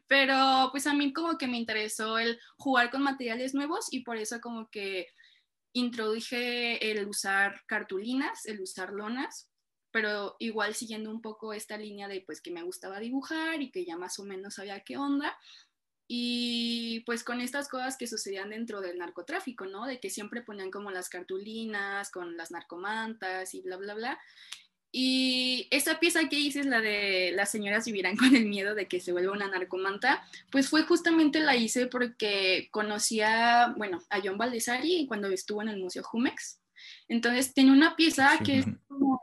Pero 0.08 0.70
pues 0.72 0.88
a 0.88 0.94
mí 0.94 1.14
como 1.14 1.38
que 1.38 1.48
me 1.48 1.58
interesó 1.58 2.18
el 2.20 2.40
jugar 2.58 2.92
con 2.92 3.04
materiales 3.04 3.54
nuevos 3.54 3.88
y 3.92 4.04
por 4.04 4.18
eso 4.18 4.40
como 4.42 4.70
que 4.70 5.08
introduje 5.74 6.92
el 6.92 7.08
usar 7.08 7.62
cartulinas, 7.68 8.46
el 8.46 8.62
usar 8.62 8.92
lonas, 8.94 9.50
pero 9.92 10.36
igual 10.40 10.76
siguiendo 10.76 11.12
un 11.12 11.22
poco 11.22 11.54
esta 11.54 11.78
línea 11.78 12.08
de 12.08 12.22
pues 12.22 12.42
que 12.42 12.52
me 12.52 12.64
gustaba 12.64 13.00
dibujar 13.00 13.62
y 13.62 13.72
que 13.72 13.86
ya 13.86 13.98
más 13.98 14.20
o 14.20 14.26
menos 14.26 14.56
sabía 14.56 14.82
qué 14.82 14.98
onda. 14.98 15.38
Y 16.08 17.02
pues 17.06 17.24
con 17.24 17.40
estas 17.40 17.70
cosas 17.70 17.96
que 17.98 18.08
sucedían 18.08 18.50
dentro 18.50 18.82
del 18.82 18.98
narcotráfico, 18.98 19.66
¿no? 19.68 19.86
De 19.86 20.00
que 20.00 20.10
siempre 20.10 20.42
ponían 20.42 20.72
como 20.72 20.92
las 20.92 21.08
cartulinas 21.10 22.10
con 22.12 22.36
las 22.36 22.52
narcomantas 22.52 23.54
y 23.54 23.62
bla, 23.62 23.78
bla, 23.78 23.94
bla. 23.94 24.20
Y 24.92 25.68
esa 25.70 26.00
pieza 26.00 26.28
que 26.30 26.40
hice 26.40 26.62
es 26.62 26.66
la 26.66 26.82
de 26.82 27.32
las 27.36 27.52
señoras 27.52 27.86
vivirán 27.86 28.18
con 28.18 28.36
el 28.36 28.46
miedo 28.46 28.74
de 28.74 28.88
que 28.88 29.00
se 29.00 29.12
vuelva 29.12 29.34
una 29.34 29.48
narcomanta, 29.48 30.28
pues 30.52 30.70
fue 30.70 30.84
justamente 30.84 31.40
la 31.40 31.56
hice 31.56 31.88
porque 31.88 32.70
conocía, 32.72 33.74
bueno, 33.78 34.02
a 34.10 34.20
John 34.24 34.38
Baldessari 34.38 35.06
cuando 35.08 35.28
estuvo 35.28 35.62
en 35.62 35.70
el 35.70 35.78
Museo 35.80 36.04
Jumex. 36.04 36.60
Entonces 37.08 37.54
tenía 37.54 37.74
una 37.74 37.96
pieza 37.96 38.40
que 38.44 38.60
es 38.60 38.66
como 38.88 39.20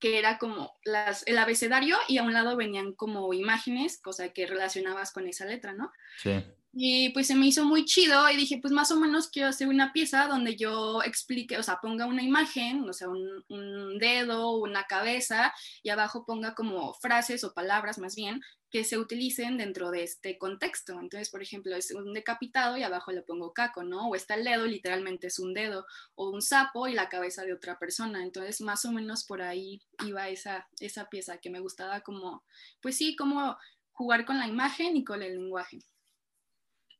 que 0.00 0.18
era 0.18 0.38
como 0.38 0.72
las, 0.84 1.26
el 1.26 1.38
abecedario 1.38 1.96
y 2.06 2.18
a 2.18 2.22
un 2.22 2.32
lado 2.32 2.56
venían 2.56 2.92
como 2.92 3.32
imágenes, 3.34 4.00
cosa 4.00 4.32
que 4.32 4.46
relacionabas 4.46 5.12
con 5.12 5.26
esa 5.26 5.44
letra, 5.44 5.72
¿no? 5.72 5.90
Sí. 6.22 6.44
Y 6.80 7.08
pues 7.08 7.26
se 7.26 7.34
me 7.34 7.46
hizo 7.48 7.64
muy 7.64 7.84
chido 7.84 8.30
y 8.30 8.36
dije, 8.36 8.60
pues 8.62 8.72
más 8.72 8.92
o 8.92 9.00
menos 9.00 9.28
quiero 9.30 9.48
hacer 9.48 9.66
una 9.66 9.92
pieza 9.92 10.28
donde 10.28 10.54
yo 10.54 11.02
explique, 11.02 11.58
o 11.58 11.62
sea, 11.64 11.80
ponga 11.82 12.06
una 12.06 12.22
imagen, 12.22 12.88
o 12.88 12.92
sea, 12.92 13.08
un, 13.08 13.44
un 13.48 13.98
dedo, 13.98 14.52
una 14.52 14.84
cabeza 14.84 15.52
y 15.82 15.90
abajo 15.90 16.24
ponga 16.24 16.54
como 16.54 16.94
frases 16.94 17.42
o 17.42 17.52
palabras 17.52 17.98
más 17.98 18.14
bien 18.14 18.40
que 18.70 18.84
se 18.84 18.96
utilicen 18.96 19.56
dentro 19.58 19.90
de 19.90 20.04
este 20.04 20.38
contexto. 20.38 20.92
Entonces, 21.00 21.30
por 21.30 21.42
ejemplo, 21.42 21.74
es 21.74 21.90
un 21.90 22.12
decapitado 22.12 22.76
y 22.76 22.84
abajo 22.84 23.10
le 23.10 23.22
pongo 23.22 23.52
caco, 23.52 23.82
¿no? 23.82 24.08
O 24.08 24.14
está 24.14 24.34
el 24.34 24.44
dedo, 24.44 24.64
literalmente 24.64 25.26
es 25.26 25.40
un 25.40 25.54
dedo, 25.54 25.84
o 26.14 26.30
un 26.30 26.42
sapo 26.42 26.86
y 26.86 26.94
la 26.94 27.08
cabeza 27.08 27.42
de 27.42 27.54
otra 27.54 27.76
persona. 27.80 28.22
Entonces, 28.22 28.60
más 28.60 28.84
o 28.84 28.92
menos 28.92 29.24
por 29.24 29.42
ahí 29.42 29.80
iba 30.06 30.28
esa, 30.28 30.68
esa 30.78 31.08
pieza 31.08 31.38
que 31.38 31.50
me 31.50 31.58
gustaba 31.58 32.02
como, 32.02 32.44
pues 32.80 32.96
sí, 32.96 33.16
como 33.16 33.56
jugar 33.90 34.24
con 34.24 34.38
la 34.38 34.46
imagen 34.46 34.96
y 34.96 35.02
con 35.02 35.24
el 35.24 35.34
lenguaje. 35.34 35.80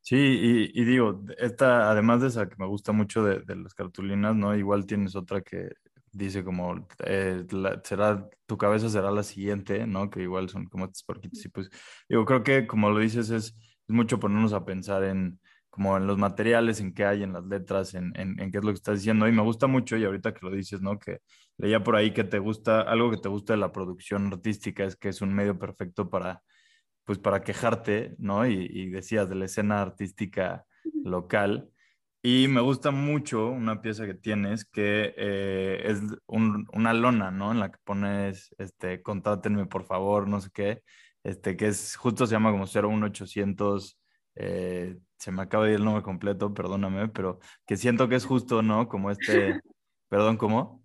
Sí, 0.08 0.70
y, 0.72 0.84
digo, 0.86 1.22
esta, 1.36 1.90
además 1.90 2.22
de 2.22 2.28
esa 2.28 2.48
que 2.48 2.56
me 2.58 2.66
gusta 2.66 2.92
mucho 2.92 3.22
de, 3.24 3.44
las 3.56 3.74
cartulinas, 3.74 4.34
¿no? 4.34 4.56
Igual 4.56 4.86
tienes 4.86 5.14
otra 5.14 5.42
que 5.42 5.68
dice 6.12 6.42
como, 6.42 6.88
eh, 7.04 7.44
será, 7.84 8.26
tu 8.46 8.56
cabeza 8.56 8.88
será 8.88 9.10
la 9.10 9.22
siguiente, 9.22 9.86
¿no? 9.86 10.08
Que 10.08 10.22
igual 10.22 10.48
son 10.48 10.64
como 10.64 10.86
estos 10.86 11.02
porquitos. 11.02 11.44
Y 11.44 11.50
pues, 11.50 11.68
digo, 12.08 12.24
creo 12.24 12.42
que 12.42 12.66
como 12.66 12.88
lo 12.88 13.00
dices, 13.00 13.28
es, 13.28 13.48
es 13.48 13.54
mucho 13.88 14.18
ponernos 14.18 14.54
a 14.54 14.64
pensar 14.64 15.04
en 15.04 15.38
como 15.68 15.96
en 15.98 16.06
los 16.06 16.16
materiales, 16.16 16.80
en 16.80 16.94
qué 16.94 17.04
hay, 17.04 17.22
en 17.22 17.34
las 17.34 17.44
letras, 17.44 17.92
en, 17.94 18.10
en, 18.16 18.40
en, 18.40 18.50
qué 18.50 18.58
es 18.58 18.64
lo 18.64 18.70
que 18.70 18.76
estás 18.76 18.96
diciendo. 18.96 19.28
Y 19.28 19.32
me 19.32 19.42
gusta 19.42 19.66
mucho, 19.66 19.98
y 19.98 20.04
ahorita 20.04 20.32
que 20.32 20.46
lo 20.46 20.50
dices, 20.50 20.80
¿no? 20.80 20.98
Que 20.98 21.18
leía 21.58 21.84
por 21.84 21.96
ahí 21.96 22.14
que 22.14 22.24
te 22.24 22.38
gusta, 22.38 22.80
algo 22.80 23.10
que 23.10 23.18
te 23.18 23.28
gusta 23.28 23.52
de 23.52 23.58
la 23.58 23.72
producción 23.72 24.28
artística 24.32 24.84
es 24.84 24.96
que 24.96 25.10
es 25.10 25.20
un 25.20 25.34
medio 25.34 25.58
perfecto 25.58 26.08
para 26.08 26.42
pues 27.08 27.18
para 27.18 27.42
quejarte, 27.42 28.14
¿no? 28.18 28.46
Y, 28.46 28.90
decías 28.90 29.30
de 29.30 29.34
la 29.34 29.46
escena 29.46 29.80
artística 29.80 30.66
local. 31.04 31.70
Y 32.22 32.48
me 32.48 32.60
gusta 32.60 32.90
mucho 32.90 33.48
una 33.48 33.80
pieza 33.80 34.04
que 34.04 34.12
tienes 34.12 34.66
que 34.66 35.14
eh, 35.16 35.82
es 35.86 36.02
una 36.26 36.92
lona, 36.92 37.30
¿no? 37.30 37.50
En 37.50 37.60
la 37.60 37.70
que 37.70 37.78
pones, 37.82 38.54
este, 38.58 39.00
contrátenme 39.00 39.64
por 39.64 39.86
favor, 39.86 40.28
no 40.28 40.38
sé 40.42 40.50
qué, 40.52 40.82
este, 41.24 41.56
que 41.56 41.68
es 41.68 41.96
justo 41.96 42.26
se 42.26 42.32
llama 42.32 42.50
como 42.50 42.66
01800, 42.66 43.98
eh, 44.34 44.98
se 45.16 45.32
me 45.32 45.40
acaba 45.40 45.64
de 45.64 45.70
ir 45.70 45.76
el 45.76 45.86
nombre 45.86 46.02
completo, 46.02 46.52
perdóname, 46.52 47.08
pero 47.08 47.38
que 47.66 47.78
siento 47.78 48.10
que 48.10 48.16
es 48.16 48.26
justo, 48.26 48.60
¿no? 48.60 48.86
Como 48.86 49.10
este, 49.10 49.18
perdón, 50.10 50.36
¿cómo? 50.36 50.84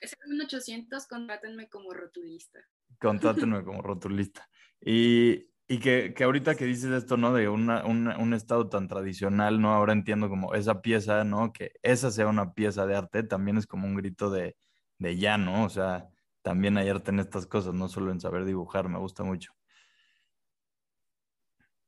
Es 0.00 0.16
01800, 0.26 1.06
contrátenme 1.06 1.68
como 1.68 1.94
rotulista 1.94 2.58
contrátenme 3.00 3.64
como 3.64 3.82
rotulista. 3.82 4.48
Y, 4.80 5.46
y 5.68 5.78
que, 5.78 6.14
que, 6.14 6.24
ahorita 6.24 6.54
que 6.54 6.64
dices 6.64 6.90
esto, 6.92 7.16
¿no? 7.16 7.32
De 7.32 7.48
una, 7.48 7.84
un 7.84 8.34
estado 8.34 8.68
tan 8.68 8.88
tradicional, 8.88 9.60
¿no? 9.60 9.72
Ahora 9.74 9.92
entiendo 9.92 10.28
como 10.28 10.54
esa 10.54 10.82
pieza, 10.82 11.24
¿no? 11.24 11.52
Que 11.52 11.72
esa 11.82 12.10
sea 12.10 12.28
una 12.28 12.54
pieza 12.54 12.86
de 12.86 12.96
arte, 12.96 13.22
también 13.22 13.56
es 13.56 13.66
como 13.66 13.86
un 13.86 13.96
grito 13.96 14.30
de, 14.30 14.56
de 14.98 15.16
ya, 15.18 15.38
¿no? 15.38 15.64
O 15.64 15.68
sea, 15.68 16.08
también 16.42 16.76
hay 16.78 16.88
arte 16.88 17.10
en 17.10 17.20
estas 17.20 17.46
cosas, 17.46 17.74
no 17.74 17.88
solo 17.88 18.12
en 18.12 18.20
saber 18.20 18.44
dibujar, 18.44 18.88
me 18.88 18.98
gusta 18.98 19.24
mucho. 19.24 19.55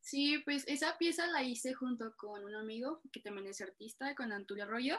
Sí, 0.08 0.38
pues 0.46 0.64
esa 0.68 0.96
pieza 0.96 1.26
la 1.26 1.42
hice 1.42 1.74
junto 1.74 2.16
con 2.16 2.42
un 2.42 2.54
amigo 2.54 3.02
que 3.12 3.20
también 3.20 3.46
es 3.46 3.60
artista, 3.60 4.14
con 4.14 4.32
Antulio 4.32 4.64
Arroyo, 4.64 4.98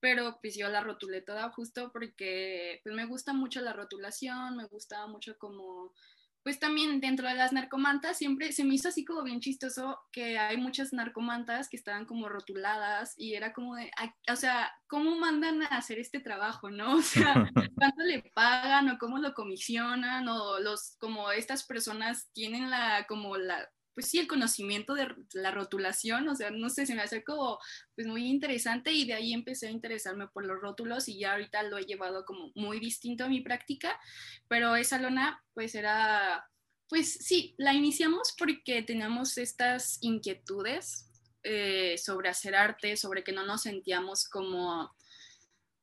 pero 0.00 0.40
pues 0.42 0.56
yo 0.56 0.68
la 0.68 0.80
rotulé 0.80 1.22
toda 1.22 1.52
justo 1.52 1.92
porque 1.92 2.80
pues 2.82 2.92
me 2.92 3.06
gusta 3.06 3.32
mucho 3.32 3.60
la 3.60 3.74
rotulación, 3.74 4.56
me 4.56 4.66
gustaba 4.66 5.06
mucho 5.06 5.38
como, 5.38 5.94
pues 6.42 6.58
también 6.58 7.00
dentro 7.00 7.28
de 7.28 7.36
las 7.36 7.52
narcomantas 7.52 8.18
siempre 8.18 8.50
se 8.50 8.64
me 8.64 8.74
hizo 8.74 8.88
así 8.88 9.04
como 9.04 9.22
bien 9.22 9.38
chistoso 9.38 10.00
que 10.10 10.36
hay 10.36 10.56
muchas 10.56 10.92
narcomantas 10.92 11.68
que 11.68 11.76
estaban 11.76 12.04
como 12.04 12.28
rotuladas 12.28 13.14
y 13.16 13.34
era 13.34 13.52
como 13.52 13.76
de, 13.76 13.88
o 14.32 14.34
sea, 14.34 14.72
¿cómo 14.88 15.16
mandan 15.16 15.62
a 15.62 15.66
hacer 15.66 16.00
este 16.00 16.18
trabajo, 16.18 16.70
no? 16.70 16.96
O 16.96 17.02
sea, 17.02 17.34
¿cuánto 17.76 18.02
le 18.02 18.28
pagan 18.34 18.88
o 18.88 18.98
cómo 18.98 19.18
lo 19.18 19.32
comisionan 19.32 20.26
o 20.26 20.58
los, 20.58 20.96
como 20.98 21.30
estas 21.30 21.62
personas 21.62 22.32
tienen 22.32 22.68
la, 22.68 23.06
como 23.06 23.36
la 23.36 23.70
pues 24.00 24.10
sí, 24.12 24.18
el 24.18 24.26
conocimiento 24.26 24.94
de 24.94 25.14
la 25.34 25.50
rotulación, 25.50 26.26
o 26.28 26.34
sea, 26.34 26.50
no 26.50 26.70
sé, 26.70 26.86
se 26.86 26.94
me 26.94 27.02
hace 27.02 27.22
como 27.22 27.58
pues 27.94 28.06
muy 28.06 28.28
interesante 28.28 28.92
y 28.92 29.04
de 29.04 29.12
ahí 29.12 29.34
empecé 29.34 29.68
a 29.68 29.70
interesarme 29.70 30.26
por 30.28 30.46
los 30.46 30.58
rótulos 30.58 31.06
y 31.06 31.18
ya 31.18 31.32
ahorita 31.32 31.64
lo 31.64 31.76
he 31.76 31.84
llevado 31.84 32.24
como 32.24 32.50
muy 32.54 32.80
distinto 32.80 33.24
a 33.24 33.28
mi 33.28 33.42
práctica, 33.42 34.00
pero 34.48 34.74
esa 34.74 34.98
lona 34.98 35.44
pues 35.52 35.74
era, 35.74 36.48
pues 36.88 37.12
sí, 37.12 37.54
la 37.58 37.74
iniciamos 37.74 38.34
porque 38.38 38.82
teníamos 38.82 39.36
estas 39.36 39.98
inquietudes 40.00 41.10
eh, 41.42 41.98
sobre 41.98 42.30
hacer 42.30 42.54
arte, 42.54 42.96
sobre 42.96 43.22
que 43.22 43.32
no 43.32 43.44
nos 43.44 43.64
sentíamos 43.64 44.26
como 44.30 44.94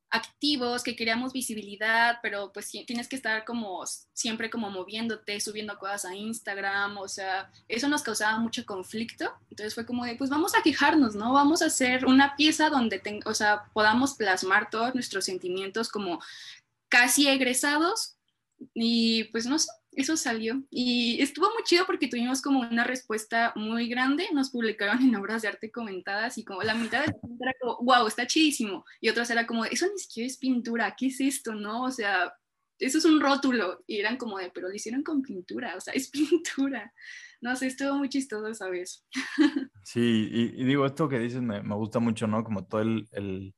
activos, 0.10 0.84
que 0.84 0.96
queríamos 0.96 1.34
visibilidad, 1.34 2.20
pero 2.22 2.52
pues 2.54 2.70
tienes 2.86 3.08
que 3.08 3.15
estar 3.15 3.46
como 3.46 3.84
siempre 4.13 4.50
como 4.50 4.70
moviéndote, 4.70 5.39
subiendo 5.39 5.78
cosas 5.78 6.06
a 6.06 6.15
Instagram, 6.15 6.98
o 6.98 7.08
sea, 7.08 7.52
eso 7.67 7.88
nos 7.88 8.04
causaba 8.04 8.39
mucho 8.39 8.65
conflicto. 8.65 9.34
Entonces 9.50 9.76
fue 9.76 9.86
como 9.86 10.06
de, 10.06 10.15
pues 10.15 10.30
vamos 10.30 10.56
a 10.56 10.62
quejarnos, 10.62 11.15
¿no? 11.15 11.34
Vamos 11.34 11.62
a 11.62 11.67
hacer 11.67 12.06
una 12.06 12.36
pieza 12.36 12.70
donde, 12.70 13.02
o 13.26 13.34
sea, 13.34 13.63
podamos 13.74 14.13
plasmar 14.15 14.70
todos 14.70 14.93
nuestros 14.93 15.26
sentimientos 15.26 15.89
como 15.89 16.20
casi 16.89 17.28
egresados 17.28 18.17
y 18.74 19.26
pues 19.26 19.46
no 19.46 19.60
sé, 19.60 19.70
eso 19.98 20.15
salió. 20.15 20.63
Y 20.70 21.22
estuvo 21.22 21.48
muy 21.48 21.63
chido 21.63 21.86
porque 21.86 22.08
tuvimos 22.08 22.41
como 22.41 22.60
una 22.60 22.84
respuesta 22.84 23.52
muy 23.56 23.88
grande. 23.89 24.28
Nos 24.32 24.52
publicaron 24.52 25.02
en 25.02 25.15
obras 25.15 25.41
de 25.41 25.48
arte 25.48 25.72
comentadas 25.72 26.38
y 26.38 26.46
como 26.46 26.62
la 26.62 26.76
mitad 26.76 27.02
de 27.02 27.08
la 27.08 27.20
gente 27.20 27.43
era 27.43 27.54
como, 27.60 27.78
wow, 27.82 28.08
está 28.08 28.28
chidísimo. 28.28 28.86
Y 29.02 29.10
otras 29.10 29.30
era 29.32 29.48
como, 29.48 29.65
eso 29.65 29.88
ni 29.91 29.98
siquiera 29.98 30.28
es 30.28 30.38
pintura, 30.38 30.96
¿qué 30.96 31.08
es 31.08 31.20
esto? 31.20 31.56
¿No? 31.56 31.84
O 31.84 31.91
sea, 31.91 32.32
eso 32.78 33.00
es 33.00 33.06
un 33.06 33.20
rótulo. 33.20 33.84
Y 33.88 33.98
eran 33.98 34.17
como 34.17 34.38
de, 34.38 34.52
pero 34.52 34.70
lo 34.70 34.76
hicieron 34.76 35.02
con 35.02 35.24
pintura, 35.24 35.76
o 35.76 35.82
sea, 35.82 35.93
es 35.93 36.10
pintura. 36.12 36.93
No 37.41 37.56
sé, 37.56 37.67
estuvo 37.67 37.96
muy 37.96 38.10
chistoso 38.10 38.48
esa 38.48 38.70
vez. 38.70 39.04
Sí, 39.84 40.30
y, 40.32 40.63
digo, 40.63 40.86
esto 40.86 41.10
que 41.10 41.17
dices 41.17 41.41
me, 41.41 41.63
me, 41.63 41.76
gusta 41.76 42.00
mucho, 42.00 42.28
¿no? 42.28 42.43
Como 42.43 42.65
todo 42.65 42.82
el, 42.82 43.08
el 43.13 43.56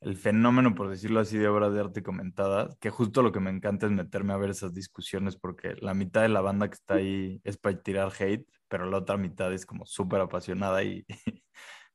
el 0.00 0.16
fenómeno, 0.16 0.74
por 0.74 0.88
decirlo 0.88 1.20
así, 1.20 1.38
de 1.38 1.48
obras 1.48 1.72
de 1.72 1.80
arte 1.80 2.02
comentadas, 2.02 2.76
que 2.80 2.90
justo 2.90 3.22
lo 3.22 3.32
que 3.32 3.40
me 3.40 3.50
encanta 3.50 3.86
es 3.86 3.92
meterme 3.92 4.32
a 4.32 4.36
ver 4.36 4.50
esas 4.50 4.72
discusiones, 4.72 5.36
porque 5.36 5.74
la 5.80 5.94
mitad 5.94 6.22
de 6.22 6.28
la 6.28 6.40
banda 6.40 6.68
que 6.68 6.74
está 6.74 6.94
ahí 6.94 7.40
es 7.44 7.56
para 7.56 7.82
tirar 7.82 8.12
hate, 8.18 8.46
pero 8.68 8.88
la 8.88 8.98
otra 8.98 9.16
mitad 9.16 9.52
es 9.52 9.66
como 9.66 9.86
súper 9.86 10.20
apasionada 10.20 10.84
y 10.84 11.04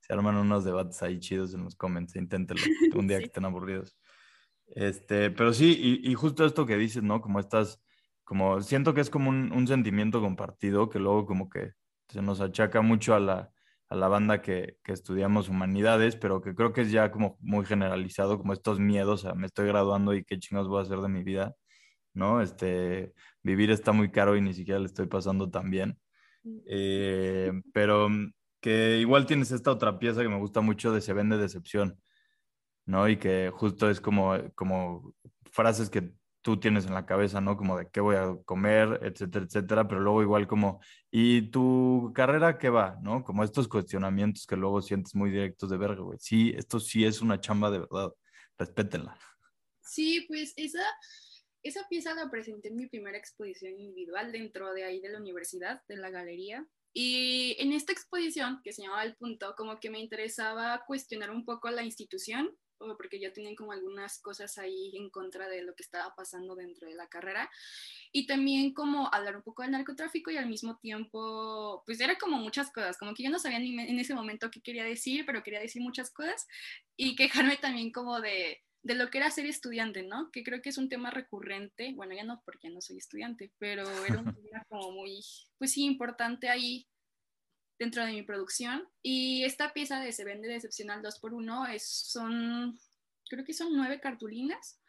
se 0.02 0.14
arman 0.14 0.36
unos 0.36 0.66
debates 0.66 1.02
ahí 1.02 1.20
chidos 1.20 1.54
en 1.54 1.64
los 1.64 1.76
comments, 1.76 2.16
inténtenlo 2.16 2.64
un 2.96 3.08
día 3.08 3.20
que 3.20 3.26
estén 3.26 3.46
aburridos. 3.46 3.98
Este, 4.68 5.30
pero 5.32 5.54
sí, 5.54 6.02
y, 6.04 6.14
justo 6.16 6.46
esto 6.46 6.66
que 6.66 6.78
dices, 6.78 7.04
¿no? 7.04 7.22
Como 7.22 7.40
estas, 7.40 7.82
como 8.24 8.62
siento 8.62 8.94
que 8.94 9.02
es 9.02 9.10
como 9.10 9.30
un, 9.30 9.52
un 9.54 9.68
sentimiento 9.68 10.20
compartido 10.22 10.90
que 10.90 11.00
luego 11.00 11.26
como 11.26 11.50
que 11.50 11.74
se 12.10 12.22
nos 12.22 12.42
achaca 12.42 12.82
mucho 12.82 13.14
a 13.14 13.20
la 13.20 13.53
a 13.94 13.96
la 13.96 14.08
banda 14.08 14.42
que, 14.42 14.78
que, 14.84 14.92
estudiamos 14.92 15.50
humanidades, 15.50 16.16
pero 16.16 16.42
que 16.42 16.56
creo 16.56 16.74
que 16.74 16.82
es 16.82 16.92
ya 16.92 17.12
como 17.12 17.38
muy 17.42 17.64
generalizado, 17.64 18.40
como 18.40 18.54
estos 18.54 18.80
miedos 18.80 19.24
a 19.26 19.36
me 19.36 19.46
estoy 19.46 19.68
graduando 19.68 20.16
y 20.16 20.24
qué 20.26 20.40
chingados 20.40 20.68
voy 20.68 20.80
a 20.80 20.82
hacer 20.82 20.98
de 20.98 21.10
mi 21.10 21.24
vida, 21.24 21.56
¿no? 22.14 22.42
Este, 22.42 23.14
vivir 23.44 23.70
está 23.70 23.92
muy 23.92 24.10
caro 24.12 24.36
y 24.36 24.42
ni 24.42 24.54
siquiera 24.56 24.80
le 24.80 24.88
estoy 24.88 25.06
pasando 25.06 25.52
tan 25.52 25.70
bien. 25.70 26.00
Eh, 26.68 27.52
pero 27.74 28.10
que 28.62 28.98
igual 29.00 29.28
tienes 29.28 29.52
esta 29.52 29.72
otra 29.72 30.00
pieza 30.00 30.24
que 30.24 30.30
me 30.30 30.40
gusta 30.40 30.62
mucho 30.62 30.92
de 30.92 31.02
Se 31.02 31.14
vende 31.14 31.38
decepción, 31.38 32.00
¿no? 32.88 33.08
Y 33.08 33.18
que 33.18 33.52
justo 33.54 33.92
es 33.92 34.02
como, 34.02 34.36
como 34.56 35.14
frases 35.52 35.92
que 35.92 36.14
tú 36.44 36.60
tienes 36.60 36.86
en 36.86 36.94
la 36.94 37.06
cabeza, 37.06 37.42
¿no? 37.42 37.56
Como 37.58 37.78
de 37.78 37.90
qué 37.90 38.02
voy 38.02 38.18
a 38.18 38.36
comer, 38.46 39.00
etcétera, 39.02 39.46
etcétera, 39.46 39.88
pero 39.88 40.02
luego 40.02 40.22
igual 40.22 40.46
como, 40.46 40.82
¿y 41.10 41.50
tu 41.50 42.12
carrera 42.14 42.58
qué 42.58 42.70
va? 42.70 43.00
¿No? 43.02 43.24
Como 43.24 43.44
estos 43.44 43.68
cuestionamientos 43.68 44.46
que 44.46 44.58
luego 44.58 44.82
sientes 44.82 45.16
muy 45.16 45.32
directos 45.32 45.70
de 45.70 45.78
verga, 45.78 46.02
güey. 46.02 46.20
Sí, 46.20 46.54
esto 46.56 46.80
sí 46.80 47.06
es 47.06 47.22
una 47.22 47.40
chamba 47.40 47.72
de 47.72 47.80
verdad, 47.80 48.12
respétenla. 48.58 49.18
Sí, 49.82 50.26
pues 50.28 50.54
esa, 50.58 50.86
esa 51.64 51.88
pieza 51.90 52.14
la 52.14 52.30
presenté 52.30 52.68
en 52.68 52.76
mi 52.76 52.88
primera 52.88 53.18
exposición 53.18 53.80
individual 53.80 54.34
dentro 54.34 54.74
de 54.74 54.84
ahí 54.84 55.00
de 55.00 55.10
la 55.10 55.20
universidad, 55.20 55.82
de 55.88 55.96
la 55.96 56.10
galería. 56.10 56.68
Y 56.92 57.56
en 57.58 57.72
esta 57.72 57.94
exposición, 57.94 58.60
que 58.64 58.74
se 58.74 58.84
llamaba 58.84 59.06
El 59.06 59.16
Punto, 59.16 59.56
como 59.56 59.80
que 59.80 59.90
me 59.90 60.00
interesaba 60.00 60.84
cuestionar 60.86 61.32
un 61.32 61.46
poco 61.46 61.72
la 61.72 61.84
institución 61.84 62.52
porque 62.98 63.20
ya 63.20 63.34
tenían 63.34 63.56
como 63.56 63.72
algunas 63.72 64.20
cosas 64.20 64.58
ahí 64.58 64.96
en 64.96 65.10
contra 65.10 65.48
de 65.48 65.64
lo 65.64 65.76
que 65.76 65.84
estaba 65.84 66.14
pasando 66.16 66.56
dentro 66.56 66.88
de 66.88 66.96
la 66.96 67.08
carrera. 67.08 67.50
Y 68.12 68.28
también 68.28 68.74
como 68.74 69.14
hablar 69.14 69.36
un 69.36 69.42
poco 69.42 69.64
del 69.64 69.72
narcotráfico 69.72 70.32
y 70.32 70.38
al 70.38 70.48
mismo 70.48 70.78
tiempo, 70.78 71.84
pues 71.86 72.00
era 72.00 72.18
como 72.18 72.38
muchas 72.38 72.72
cosas, 72.72 72.98
como 72.98 73.14
que 73.14 73.24
yo 73.24 73.30
no 73.30 73.40
sabía 73.40 73.60
ni 73.60 73.78
en 73.80 74.00
ese 74.00 74.14
momento 74.14 74.52
qué 74.52 74.62
quería 74.62 74.84
decir, 74.84 75.26
pero 75.26 75.44
quería 75.44 75.60
decir 75.60 75.82
muchas 75.82 76.12
cosas 76.12 76.48
y 76.96 77.16
quejarme 77.16 77.58
también 77.58 77.92
como 77.92 78.22
de, 78.22 78.62
de 78.84 78.96
lo 78.96 79.10
que 79.10 79.18
era 79.18 79.32
ser 79.32 79.46
estudiante, 79.46 80.04
¿no? 80.04 80.30
Que 80.32 80.44
creo 80.44 80.62
que 80.62 80.70
es 80.70 80.78
un 80.78 80.90
tema 80.90 81.10
recurrente, 81.10 81.94
bueno, 81.96 82.14
ya 82.14 82.24
no 82.24 82.42
porque 82.46 82.70
no 82.70 82.82
soy 82.82 82.98
estudiante, 82.98 83.52
pero 83.58 83.84
era 84.06 84.20
un 84.20 84.26
tema 84.36 84.66
como 84.68 84.92
muy, 84.92 85.22
pues 85.58 85.72
sí, 85.72 85.86
importante 85.86 86.50
ahí 86.50 86.88
dentro 87.80 88.06
de 88.06 88.12
mi 88.12 88.24
producción. 88.24 88.88
Y 89.02 89.44
esta 89.44 89.74
pieza 89.74 90.00
de 90.00 90.12
Se 90.12 90.24
vende 90.24 90.48
decepcional 90.48 91.02
2x1 91.02 91.74
es, 91.74 91.88
son, 91.88 92.80
creo 93.30 93.44
que 93.44 93.54
son 93.54 93.76
nueve 93.76 94.00
cartulinas 94.00 94.80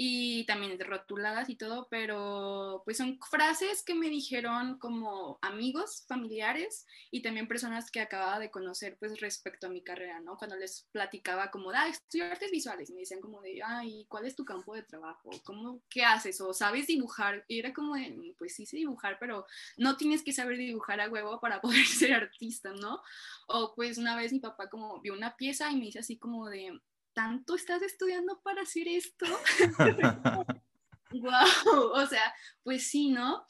y 0.00 0.44
también 0.44 0.78
rotuladas 0.78 1.50
y 1.50 1.56
todo, 1.56 1.88
pero 1.90 2.82
pues 2.84 2.98
son 2.98 3.18
frases 3.28 3.82
que 3.82 3.96
me 3.96 4.08
dijeron 4.08 4.78
como 4.78 5.40
amigos, 5.42 6.04
familiares 6.06 6.86
y 7.10 7.20
también 7.20 7.48
personas 7.48 7.90
que 7.90 7.98
acababa 7.98 8.38
de 8.38 8.48
conocer 8.48 8.96
pues 9.00 9.20
respecto 9.20 9.66
a 9.66 9.70
mi 9.70 9.82
carrera, 9.82 10.20
¿no? 10.20 10.36
Cuando 10.36 10.54
les 10.54 10.86
platicaba 10.92 11.50
como, 11.50 11.72
ah, 11.72 11.88
estudio 11.88 12.26
artes 12.26 12.52
visuales, 12.52 12.92
me 12.92 13.00
decían 13.00 13.20
como 13.20 13.40
de, 13.40 13.60
ay, 13.60 14.06
¿cuál 14.08 14.24
es 14.26 14.36
tu 14.36 14.44
campo 14.44 14.72
de 14.72 14.84
trabajo? 14.84 15.30
¿Cómo, 15.44 15.82
qué 15.90 16.04
haces? 16.04 16.40
¿O 16.40 16.54
sabes 16.54 16.86
dibujar? 16.86 17.44
Y 17.48 17.58
era 17.58 17.72
como 17.72 17.96
de, 17.96 18.36
pues 18.38 18.54
sí 18.54 18.66
sé 18.66 18.76
dibujar, 18.76 19.18
pero 19.18 19.46
no 19.78 19.96
tienes 19.96 20.22
que 20.22 20.32
saber 20.32 20.58
dibujar 20.58 21.00
a 21.00 21.10
huevo 21.10 21.40
para 21.40 21.60
poder 21.60 21.84
ser 21.84 22.14
artista, 22.14 22.72
¿no? 22.72 23.02
O 23.48 23.74
pues 23.74 23.98
una 23.98 24.14
vez 24.14 24.32
mi 24.32 24.38
papá 24.38 24.70
como 24.70 25.00
vio 25.00 25.14
una 25.14 25.34
pieza 25.36 25.72
y 25.72 25.76
me 25.76 25.86
dice 25.86 25.98
así 25.98 26.18
como 26.18 26.48
de, 26.48 26.80
¿tanto 27.18 27.56
estás 27.56 27.82
estudiando 27.82 28.40
para 28.44 28.62
hacer 28.62 28.86
esto? 28.86 29.26
wow, 31.10 31.90
o 31.94 32.06
sea, 32.06 32.32
pues 32.62 32.88
sí, 32.88 33.10
¿no? 33.10 33.44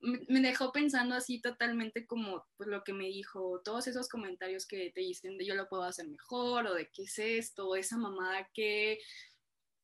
Me 0.00 0.40
dejó 0.40 0.72
pensando 0.72 1.14
así 1.14 1.38
totalmente 1.42 2.06
como 2.06 2.46
pues, 2.56 2.70
lo 2.70 2.82
que 2.82 2.94
me 2.94 3.04
dijo, 3.04 3.60
todos 3.62 3.86
esos 3.86 4.08
comentarios 4.08 4.66
que 4.66 4.90
te 4.94 5.02
dicen 5.02 5.36
de 5.36 5.44
yo 5.44 5.54
lo 5.54 5.68
puedo 5.68 5.82
hacer 5.82 6.08
mejor 6.08 6.66
o 6.66 6.74
de 6.74 6.90
qué 6.90 7.02
es 7.02 7.18
esto, 7.18 7.68
o 7.68 7.76
esa 7.76 7.98
mamada 7.98 8.48
que, 8.54 8.98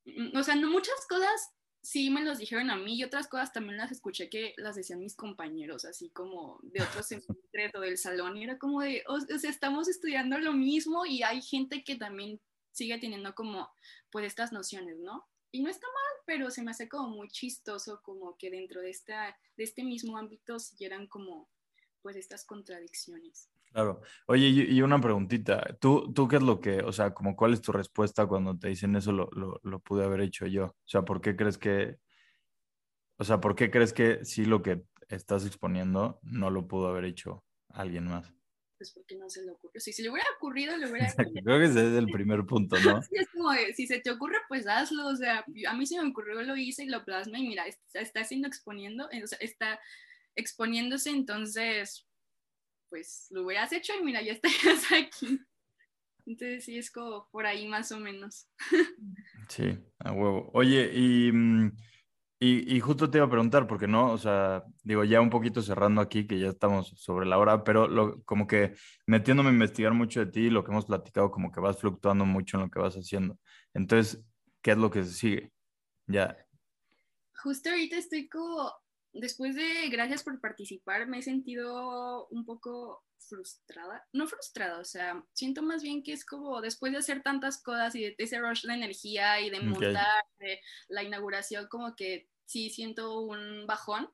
mm, 0.06 0.34
o 0.34 0.42
sea, 0.42 0.54
no, 0.56 0.70
muchas 0.70 1.06
cosas 1.06 1.52
sí 1.82 2.08
me 2.08 2.24
los 2.24 2.38
dijeron 2.38 2.70
a 2.70 2.76
mí 2.76 2.96
y 2.96 3.04
otras 3.04 3.28
cosas 3.28 3.52
también 3.52 3.76
las 3.76 3.92
escuché 3.92 4.30
que 4.30 4.54
las 4.56 4.74
decían 4.74 5.00
mis 5.00 5.14
compañeros, 5.14 5.84
así 5.84 6.08
como 6.10 6.60
de 6.62 6.82
otros 6.82 7.06
semestres 7.08 7.74
o 7.74 7.80
del 7.80 7.98
salón, 7.98 8.38
y 8.38 8.44
era 8.44 8.58
como 8.58 8.80
de, 8.80 9.04
o 9.06 9.20
sea, 9.20 9.50
estamos 9.50 9.86
estudiando 9.86 10.38
lo 10.38 10.54
mismo 10.54 11.04
y 11.04 11.22
hay 11.22 11.42
gente 11.42 11.84
que 11.84 11.96
también 11.96 12.40
sigue 12.78 12.98
teniendo 12.98 13.34
como 13.34 13.68
pues 14.10 14.24
estas 14.24 14.52
nociones, 14.52 14.98
¿no? 14.98 15.28
Y 15.50 15.62
no 15.62 15.70
está 15.70 15.86
mal, 15.86 16.22
pero 16.26 16.50
se 16.50 16.62
me 16.62 16.70
hace 16.70 16.88
como 16.88 17.08
muy 17.08 17.28
chistoso 17.28 18.00
como 18.02 18.36
que 18.38 18.50
dentro 18.50 18.80
de, 18.80 18.90
esta, 18.90 19.36
de 19.56 19.64
este 19.64 19.82
mismo 19.82 20.16
ámbito 20.16 20.58
siguieran 20.58 21.06
como 21.06 21.48
pues 22.02 22.16
estas 22.16 22.44
contradicciones. 22.44 23.50
Claro. 23.72 24.00
Oye, 24.26 24.48
y 24.48 24.80
una 24.82 25.00
preguntita. 25.00 25.76
¿Tú, 25.80 26.12
¿Tú 26.14 26.26
qué 26.28 26.36
es 26.36 26.42
lo 26.42 26.60
que, 26.60 26.80
o 26.80 26.92
sea, 26.92 27.12
como 27.12 27.36
cuál 27.36 27.52
es 27.52 27.60
tu 27.60 27.72
respuesta 27.72 28.26
cuando 28.26 28.58
te 28.58 28.68
dicen 28.68 28.96
eso 28.96 29.12
lo, 29.12 29.28
lo, 29.32 29.60
lo 29.62 29.80
pude 29.80 30.04
haber 30.04 30.20
hecho 30.20 30.46
yo? 30.46 30.64
O 30.66 30.88
sea, 30.88 31.02
¿por 31.02 31.20
qué 31.20 31.36
crees 31.36 31.58
que, 31.58 31.98
o 33.18 33.24
sea, 33.24 33.40
¿por 33.40 33.54
qué 33.54 33.70
crees 33.70 33.92
que 33.92 34.24
sí 34.24 34.44
lo 34.44 34.62
que 34.62 34.84
estás 35.08 35.44
exponiendo 35.44 36.18
no 36.22 36.50
lo 36.50 36.66
pudo 36.66 36.88
haber 36.88 37.04
hecho 37.04 37.44
alguien 37.68 38.06
más? 38.06 38.37
Pues 38.78 38.92
porque 38.92 39.16
no 39.16 39.28
se 39.28 39.44
le 39.44 39.50
ocurrió. 39.50 39.80
Si 39.80 39.92
se 39.92 40.02
le 40.02 40.10
hubiera 40.10 40.28
ocurrido, 40.36 40.76
le 40.76 40.90
hubiera... 40.90 41.12
Creo 41.12 41.58
que 41.58 41.64
ese 41.64 41.88
es 41.88 41.94
el 41.98 42.06
primer 42.06 42.46
punto, 42.46 42.76
¿no? 42.80 43.02
sí, 43.02 43.16
es 43.16 43.28
como, 43.30 43.50
si 43.74 43.86
se 43.86 44.00
te 44.00 44.10
ocurre, 44.10 44.38
pues 44.48 44.66
hazlo, 44.66 45.06
o 45.08 45.16
sea, 45.16 45.44
a 45.66 45.74
mí 45.74 45.86
se 45.86 46.00
me 46.00 46.08
ocurrió, 46.08 46.40
lo 46.42 46.56
hice 46.56 46.84
y 46.84 46.88
lo 46.88 47.04
plasma 47.04 47.38
y 47.38 47.48
mira, 47.48 47.66
está, 47.66 48.00
está 48.00 48.24
siendo 48.24 48.46
exponiendo, 48.48 49.06
o 49.06 49.26
sea, 49.26 49.38
está 49.40 49.80
exponiéndose, 50.36 51.10
entonces, 51.10 52.06
pues 52.88 53.26
lo 53.30 53.44
hubieras 53.44 53.72
hecho 53.72 53.92
y 54.00 54.04
mira, 54.04 54.22
ya 54.22 54.32
estarías 54.40 54.84
aquí. 54.92 55.40
Entonces 56.24 56.64
sí, 56.64 56.78
es 56.78 56.90
como 56.90 57.28
por 57.30 57.46
ahí 57.46 57.66
más 57.66 57.90
o 57.90 57.98
menos. 57.98 58.48
sí, 59.48 59.78
a 59.98 60.12
huevo. 60.12 60.50
Oye, 60.54 60.90
y... 60.94 61.32
Mm, 62.40 62.70
y, 62.70 62.80
justo 62.80 63.10
te 63.10 63.18
iba 63.18 63.26
a 63.26 63.30
preguntar, 63.30 63.66
porque 63.66 63.88
no, 63.88 64.12
o 64.12 64.18
sea, 64.18 64.64
digo, 64.84 65.04
ya 65.04 65.20
un 65.20 65.30
poquito 65.30 65.60
cerrando 65.62 66.00
aquí, 66.00 66.26
que 66.26 66.38
ya 66.38 66.48
estamos 66.48 66.88
sobre 66.96 67.26
la 67.26 67.38
hora, 67.38 67.64
pero 67.64 67.88
lo, 67.88 68.22
como 68.24 68.46
que 68.46 68.74
metiéndome 69.06 69.50
a 69.50 69.52
investigar 69.52 69.92
mucho 69.92 70.20
de 70.20 70.30
ti, 70.30 70.50
lo 70.50 70.64
que 70.64 70.70
hemos 70.70 70.86
platicado, 70.86 71.30
como 71.30 71.50
que 71.50 71.60
vas 71.60 71.78
fluctuando 71.78 72.24
mucho 72.24 72.56
en 72.56 72.64
lo 72.64 72.70
que 72.70 72.78
vas 72.80 72.94
haciendo. 72.94 73.38
Entonces, 73.74 74.24
¿qué 74.62 74.72
es 74.72 74.78
lo 74.78 74.90
que 74.90 75.04
sigue? 75.04 75.52
Ya. 76.06 76.36
Justo 77.42 77.70
ahorita 77.70 77.96
estoy 77.96 78.28
como, 78.28 78.72
después 79.12 79.54
de 79.54 79.88
gracias 79.90 80.22
por 80.22 80.40
participar, 80.40 81.06
me 81.06 81.18
he 81.18 81.22
sentido 81.22 82.26
un 82.28 82.44
poco 82.44 83.04
frustrada, 83.18 84.06
no 84.12 84.26
frustrada, 84.26 84.78
o 84.78 84.84
sea, 84.84 85.22
siento 85.32 85.62
más 85.62 85.82
bien 85.82 86.02
que 86.02 86.12
es 86.12 86.24
como 86.24 86.60
después 86.60 86.92
de 86.92 86.98
hacer 86.98 87.22
tantas 87.22 87.62
cosas 87.62 87.94
y 87.94 88.02
de 88.02 88.14
ese 88.18 88.38
rush 88.38 88.64
de 88.64 88.74
energía 88.74 89.40
y 89.40 89.50
de 89.50 89.60
montar, 89.60 90.24
de 90.38 90.60
la 90.88 91.02
inauguración, 91.02 91.66
como 91.68 91.94
que 91.94 92.28
sí 92.46 92.70
siento 92.70 93.20
un 93.20 93.66
bajón. 93.66 94.10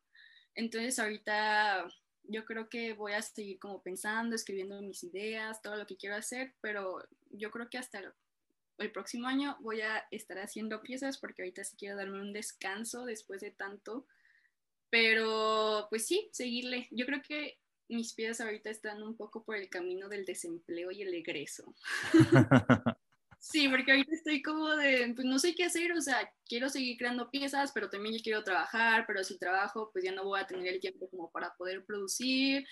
Entonces 0.54 0.98
ahorita 0.98 1.88
yo 2.24 2.44
creo 2.44 2.68
que 2.68 2.94
voy 2.94 3.12
a 3.12 3.22
seguir 3.22 3.58
como 3.58 3.82
pensando, 3.82 4.34
escribiendo 4.34 4.80
mis 4.82 5.04
ideas, 5.04 5.62
todo 5.62 5.76
lo 5.76 5.86
que 5.86 5.96
quiero 5.96 6.16
hacer, 6.16 6.54
pero 6.60 7.06
yo 7.30 7.50
creo 7.50 7.68
que 7.68 7.78
hasta 7.78 8.00
el, 8.78 8.92
próximo 8.92 9.28
año 9.28 9.56
voy 9.60 9.82
a 9.82 10.04
estar 10.10 10.38
haciendo 10.38 10.82
piezas 10.82 11.18
porque 11.18 11.42
ahorita 11.42 11.64
sí 11.64 11.76
quiero 11.76 11.96
darme 11.96 12.20
un 12.20 12.32
descanso 12.32 13.04
después 13.04 13.40
de 13.40 13.50
tanto. 13.50 14.06
Pero 14.94 15.88
pues 15.90 16.06
sí, 16.06 16.28
seguirle. 16.30 16.86
Yo 16.92 17.04
creo 17.04 17.20
que 17.20 17.58
mis 17.88 18.12
pies 18.12 18.40
ahorita 18.40 18.70
están 18.70 19.02
un 19.02 19.16
poco 19.16 19.42
por 19.42 19.56
el 19.56 19.68
camino 19.68 20.08
del 20.08 20.24
desempleo 20.24 20.92
y 20.92 21.02
el 21.02 21.12
egreso. 21.12 21.74
sí, 23.40 23.68
porque 23.68 23.90
ahorita 23.90 24.14
estoy 24.14 24.40
como 24.40 24.68
de, 24.76 25.12
pues 25.16 25.26
no 25.26 25.40
sé 25.40 25.56
qué 25.56 25.64
hacer, 25.64 25.90
o 25.94 26.00
sea, 26.00 26.32
quiero 26.46 26.68
seguir 26.68 26.96
creando 26.96 27.28
piezas, 27.28 27.72
pero 27.72 27.90
también 27.90 28.14
yo 28.14 28.22
quiero 28.22 28.44
trabajar, 28.44 29.04
pero 29.08 29.24
si 29.24 29.36
trabajo, 29.36 29.90
pues 29.92 30.04
ya 30.04 30.12
no 30.12 30.22
voy 30.22 30.38
a 30.38 30.46
tener 30.46 30.72
el 30.72 30.78
tiempo 30.78 31.10
como 31.10 31.28
para 31.32 31.52
poder 31.54 31.84
producir. 31.84 32.64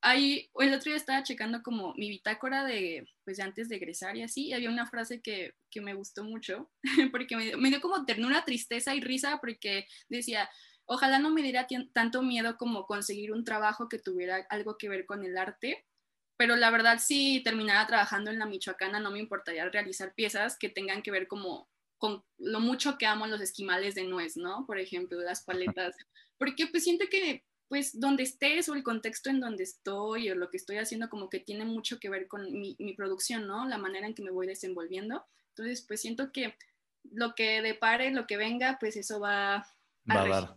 Ahí, 0.00 0.48
el 0.60 0.72
otro 0.72 0.92
día 0.92 0.96
estaba 0.96 1.22
checando 1.22 1.62
como 1.62 1.92
mi 1.92 2.08
bitácora 2.08 2.64
de, 2.64 3.06
pues 3.22 3.38
antes 3.38 3.68
de 3.68 3.76
egresar 3.76 4.16
y 4.16 4.22
así, 4.22 4.46
y 4.46 4.54
había 4.54 4.70
una 4.70 4.86
frase 4.86 5.20
que, 5.20 5.52
que 5.70 5.82
me 5.82 5.92
gustó 5.92 6.24
mucho, 6.24 6.70
porque 7.12 7.36
me, 7.36 7.54
me 7.58 7.68
dio 7.68 7.82
como 7.82 8.06
ternura, 8.06 8.46
tristeza 8.46 8.94
y 8.94 9.02
risa, 9.02 9.40
porque 9.42 9.86
decía, 10.08 10.48
Ojalá 10.92 11.20
no 11.20 11.30
me 11.30 11.42
diera 11.42 11.68
tanto 11.92 12.20
miedo 12.20 12.56
como 12.56 12.84
conseguir 12.84 13.30
un 13.30 13.44
trabajo 13.44 13.88
que 13.88 14.00
tuviera 14.00 14.44
algo 14.48 14.76
que 14.76 14.88
ver 14.88 15.06
con 15.06 15.24
el 15.24 15.38
arte, 15.38 15.86
pero 16.36 16.56
la 16.56 16.70
verdad 16.70 16.98
si 16.98 17.42
terminara 17.44 17.86
trabajando 17.86 18.28
en 18.28 18.40
la 18.40 18.46
Michoacana 18.46 18.98
no 18.98 19.12
me 19.12 19.20
importaría 19.20 19.68
realizar 19.68 20.14
piezas 20.14 20.58
que 20.58 20.68
tengan 20.68 21.02
que 21.02 21.12
ver 21.12 21.28
como 21.28 21.68
con 21.96 22.24
lo 22.38 22.58
mucho 22.58 22.98
que 22.98 23.06
amo 23.06 23.28
los 23.28 23.40
esquimales 23.40 23.94
de 23.94 24.02
nuez, 24.02 24.36
¿no? 24.36 24.66
Por 24.66 24.78
ejemplo, 24.78 25.20
las 25.20 25.44
paletas, 25.44 25.94
porque 26.38 26.66
pues 26.66 26.82
siento 26.82 27.04
que 27.08 27.44
pues 27.68 28.00
donde 28.00 28.24
estés 28.24 28.68
o 28.68 28.74
el 28.74 28.82
contexto 28.82 29.30
en 29.30 29.38
donde 29.38 29.62
estoy 29.62 30.28
o 30.28 30.34
lo 30.34 30.50
que 30.50 30.56
estoy 30.56 30.78
haciendo 30.78 31.08
como 31.08 31.30
que 31.30 31.38
tiene 31.38 31.64
mucho 31.64 32.00
que 32.00 32.08
ver 32.10 32.26
con 32.26 32.50
mi, 32.50 32.74
mi 32.80 32.94
producción, 32.94 33.46
¿no? 33.46 33.64
La 33.68 33.78
manera 33.78 34.08
en 34.08 34.14
que 34.14 34.24
me 34.24 34.32
voy 34.32 34.48
desenvolviendo. 34.48 35.24
Entonces, 35.50 35.84
pues 35.86 36.00
siento 36.00 36.32
que 36.32 36.56
lo 37.12 37.36
que 37.36 37.62
depare, 37.62 38.10
lo 38.10 38.26
que 38.26 38.36
venga, 38.36 38.76
pues 38.80 38.96
eso 38.96 39.20
va, 39.20 39.64
va 40.10 40.22
a 40.22 40.28
dar. 40.28 40.56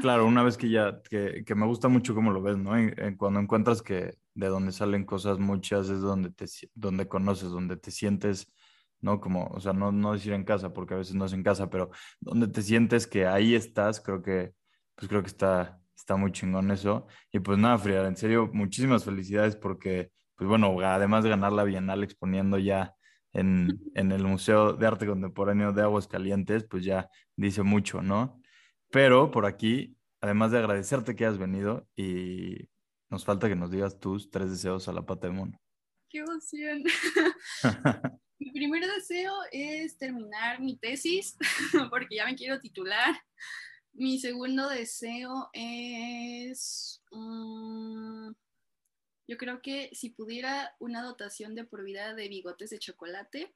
Claro, 0.00 0.26
una 0.26 0.42
vez 0.42 0.56
que 0.56 0.68
ya, 0.68 1.00
que, 1.08 1.44
que, 1.44 1.54
me 1.54 1.66
gusta 1.66 1.88
mucho 1.88 2.14
cómo 2.14 2.30
lo 2.30 2.42
ves, 2.42 2.56
¿no? 2.56 2.72
cuando 3.18 3.40
encuentras 3.40 3.82
que 3.82 4.14
de 4.34 4.46
donde 4.46 4.72
salen 4.72 5.04
cosas 5.04 5.38
muchas, 5.38 5.88
es 5.90 6.00
donde, 6.00 6.30
te, 6.30 6.46
donde 6.74 7.06
conoces, 7.08 7.50
donde 7.50 7.76
te 7.76 7.90
sientes, 7.90 8.52
¿no? 9.00 9.20
Como, 9.20 9.46
o 9.48 9.60
sea, 9.60 9.72
no, 9.72 9.92
no 9.92 10.12
decir 10.12 10.32
en 10.32 10.44
casa, 10.44 10.72
porque 10.72 10.94
a 10.94 10.98
veces 10.98 11.14
no 11.14 11.26
es 11.26 11.32
en 11.32 11.42
casa, 11.42 11.68
pero 11.68 11.90
donde 12.20 12.48
te 12.48 12.62
sientes 12.62 13.06
que 13.06 13.26
ahí 13.26 13.54
estás, 13.54 14.00
creo 14.00 14.22
que, 14.22 14.52
pues 14.94 15.08
creo 15.08 15.22
que 15.22 15.28
está, 15.28 15.80
está 15.96 16.16
muy 16.16 16.32
chingón 16.32 16.70
eso. 16.70 17.06
Y 17.30 17.40
pues 17.40 17.58
nada, 17.58 17.78
Frida, 17.78 18.06
en 18.08 18.16
serio, 18.16 18.50
muchísimas 18.52 19.04
felicidades 19.04 19.56
porque, 19.56 20.10
pues 20.36 20.48
bueno, 20.48 20.78
además 20.80 21.24
de 21.24 21.30
ganar 21.30 21.52
la 21.52 21.64
Bienal 21.64 22.02
exponiendo 22.02 22.58
ya 22.58 22.94
en, 23.32 23.78
en 23.94 24.12
el 24.12 24.24
Museo 24.24 24.72
de 24.72 24.86
Arte 24.86 25.06
Contemporáneo 25.06 25.72
de 25.72 25.82
Aguas 25.82 26.08
Calientes, 26.08 26.64
pues 26.68 26.84
ya 26.84 27.08
dice 27.36 27.62
mucho, 27.62 28.02
¿no? 28.02 28.39
Pero 28.90 29.30
por 29.30 29.46
aquí, 29.46 29.96
además 30.20 30.50
de 30.50 30.58
agradecerte 30.58 31.14
que 31.14 31.24
hayas 31.24 31.38
venido 31.38 31.88
y 31.96 32.68
nos 33.08 33.24
falta 33.24 33.48
que 33.48 33.56
nos 33.56 33.70
digas 33.70 33.98
tus 33.98 34.30
tres 34.30 34.50
deseos 34.50 34.88
a 34.88 34.92
la 34.92 35.06
pata 35.06 35.28
de 35.28 35.32
mono. 35.32 35.60
¡Qué 36.08 36.18
emoción! 36.18 36.82
mi 38.38 38.50
primer 38.52 38.84
deseo 38.86 39.32
es 39.52 39.96
terminar 39.96 40.60
mi 40.60 40.76
tesis 40.76 41.36
porque 41.90 42.16
ya 42.16 42.24
me 42.24 42.34
quiero 42.34 42.58
titular. 42.58 43.14
Mi 43.92 44.18
segundo 44.18 44.68
deseo 44.68 45.50
es, 45.52 47.02
mm, 47.10 48.30
yo 49.28 49.36
creo 49.36 49.60
que 49.62 49.90
si 49.92 50.10
pudiera 50.10 50.74
una 50.78 51.02
dotación 51.02 51.54
de 51.54 51.64
por 51.64 51.84
vida 51.84 52.14
de 52.14 52.28
bigotes 52.28 52.70
de 52.70 52.78
chocolate. 52.78 53.54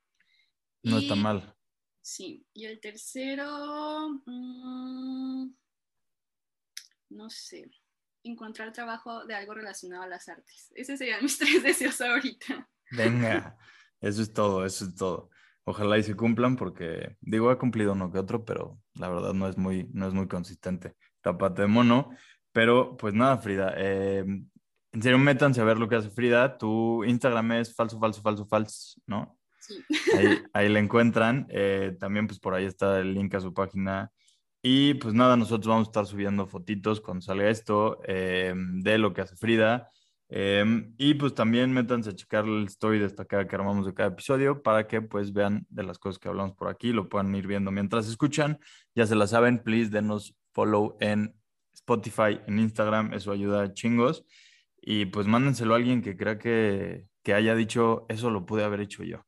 No 0.83 0.99
está 0.99 1.15
mal. 1.15 1.57
Sí, 2.05 2.47
y 2.53 2.67
el 2.67 2.81
tercero, 2.81 4.21
mm, 4.27 5.55
no 7.09 7.31
sé, 7.31 7.71
encontrar 8.23 8.73
trabajo 8.73 9.25
de 9.25 9.35
algo 9.35 9.55
relacionado 9.55 10.03
a 10.03 10.07
las 10.07 10.29
artes. 10.29 10.71
Esos 10.75 10.99
serían 10.99 11.23
mis 11.23 11.39
tres 11.39 11.63
deseos 11.63 11.99
ahorita. 12.03 12.69
Venga, 12.91 13.57
eso 14.03 14.21
es 14.21 14.35
todo, 14.35 14.67
eso 14.67 14.85
es 14.85 14.95
todo. 14.95 15.31
Ojalá 15.65 15.97
y 15.97 16.03
se 16.03 16.15
cumplan 16.15 16.57
porque, 16.57 17.17
digo, 17.23 17.49
ha 17.49 17.59
cumplido 17.59 17.93
uno 17.93 18.13
que 18.13 18.19
otro, 18.19 18.45
pero 18.45 18.79
la 18.97 19.09
verdad 19.09 19.33
no 19.33 19.49
es 19.49 19.57
muy, 19.57 19.89
no 19.95 20.07
es 20.07 20.13
muy 20.13 20.29
consistente. 20.29 20.95
Tapate 21.23 21.63
de 21.63 21.69
mono. 21.69 22.11
Pero 22.53 22.99
pues 22.99 23.15
nada, 23.15 23.39
Frida, 23.39 23.73
eh, 23.79 24.27
en 24.93 25.03
serio, 25.03 25.19
métanse 25.19 25.63
a 25.63 25.65
ver 25.65 25.79
lo 25.79 25.89
que 25.89 25.97
hace 25.97 26.11
Frida. 26.11 26.59
Tu 26.59 27.03
Instagram 27.05 27.53
es 27.53 27.75
falso, 27.75 27.99
falso, 27.99 28.21
falso, 28.21 28.45
falso, 28.45 29.01
¿no? 29.07 29.39
Ahí, 30.17 30.43
ahí 30.53 30.69
la 30.69 30.79
encuentran. 30.79 31.47
Eh, 31.51 31.97
también 31.99 32.27
pues 32.27 32.39
por 32.39 32.55
ahí 32.55 32.65
está 32.65 33.01
el 33.01 33.15
link 33.15 33.35
a 33.35 33.41
su 33.41 33.53
página. 33.53 34.11
Y 34.67 34.95
pues 34.95 35.13
nada, 35.13 35.37
nosotros 35.37 35.69
vamos 35.69 35.89
a 35.89 35.91
estar 35.91 36.07
subiendo 36.07 36.47
fotitos 36.47 37.01
cuando 37.03 37.21
salga 37.21 37.51
esto 37.51 38.01
eh, 38.07 38.55
de 38.57 38.97
lo 38.99 39.13
que 39.13 39.21
hace 39.21 39.37
Frida. 39.37 39.91
Em, 40.31 40.95
y 40.97 41.15
pues 41.15 41.35
también 41.35 41.71
métanse 41.73 42.11
a 42.11 42.17
checar 42.17 42.47
el 42.47 42.65
story 42.65 42.99
destacada 42.99 43.47
que 43.47 43.55
armamos 43.55 43.85
de 43.85 43.93
cada 43.93 44.09
episodio 44.09 44.63
para 44.63 44.87
que 44.89 45.03
pues 45.03 45.35
vean 45.35 45.67
de 45.69 45.83
las 45.83 45.99
cosas 45.99 46.19
que 46.19 46.29
hablamos 46.29 46.55
por 46.55 46.69
aquí, 46.69 46.93
lo 46.93 47.11
puedan 47.11 47.35
ir 47.35 47.47
viendo 47.47 47.71
mientras 47.71 48.09
escuchan. 48.09 48.59
Ya 48.95 49.07
se 49.07 49.17
la 49.17 49.27
saben, 49.27 49.63
please 49.63 49.91
denos 49.91 50.35
follow 50.53 50.97
en 50.99 51.35
Spotify, 51.75 52.41
en 52.47 52.59
Instagram, 52.59 53.13
eso 53.13 53.33
ayuda 53.33 53.63
a 53.63 53.73
chingos. 53.75 54.25
Y 54.81 55.07
pues 55.07 55.27
mándenselo 55.27 55.75
a 55.75 55.77
alguien 55.77 56.01
que 56.01 56.17
crea 56.17 56.39
que, 56.39 57.07
que 57.23 57.35
haya 57.35 57.55
dicho, 57.55 58.07
eso 58.09 58.31
lo 58.31 58.47
pude 58.47 58.65
haber 58.65 58.81
hecho 58.81 59.03
yo. 59.05 59.25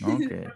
¿No? 0.00 0.18
Que 0.28 0.48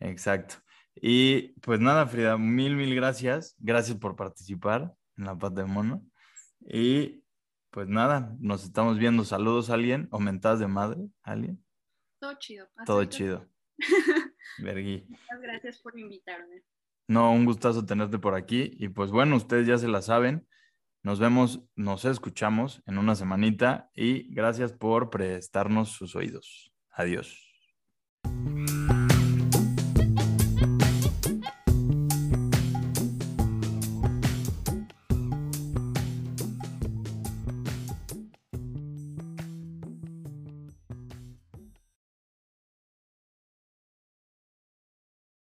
Exacto. 0.00 0.56
Y 1.00 1.48
pues 1.60 1.80
nada, 1.80 2.06
Frida, 2.06 2.36
mil, 2.38 2.76
mil 2.76 2.94
gracias. 2.94 3.56
Gracias 3.58 3.96
por 3.96 4.16
participar 4.16 4.94
en 5.16 5.24
la 5.24 5.36
pata 5.36 5.62
de 5.62 5.66
mono. 5.66 6.04
Y 6.60 7.24
pues 7.70 7.88
nada, 7.88 8.36
nos 8.40 8.64
estamos 8.64 8.98
viendo. 8.98 9.24
Saludos 9.24 9.70
a 9.70 9.74
alguien 9.74 10.08
o 10.10 10.18
mentadas 10.18 10.60
de 10.60 10.66
madre, 10.66 11.08
alguien? 11.22 11.64
Todo 12.20 12.34
chido. 12.34 12.68
Todo 12.84 13.04
chido. 13.04 13.46
Vergui. 14.58 15.06
Muchas 15.08 15.40
gracias 15.40 15.78
por 15.78 15.98
invitarme. 15.98 16.62
No, 17.06 17.32
un 17.32 17.44
gustazo 17.44 17.86
tenerte 17.86 18.18
por 18.18 18.34
aquí. 18.34 18.72
Y 18.78 18.88
pues 18.88 19.10
bueno, 19.10 19.36
ustedes 19.36 19.66
ya 19.66 19.78
se 19.78 19.88
la 19.88 20.02
saben. 20.02 20.46
Nos 21.02 21.20
vemos, 21.20 21.62
nos 21.76 22.04
escuchamos 22.04 22.82
en 22.86 22.98
una 22.98 23.14
semanita 23.14 23.90
y 23.94 24.34
gracias 24.34 24.72
por 24.72 25.10
prestarnos 25.10 25.90
sus 25.90 26.16
oídos. 26.16 26.72
Adiós. 26.90 27.47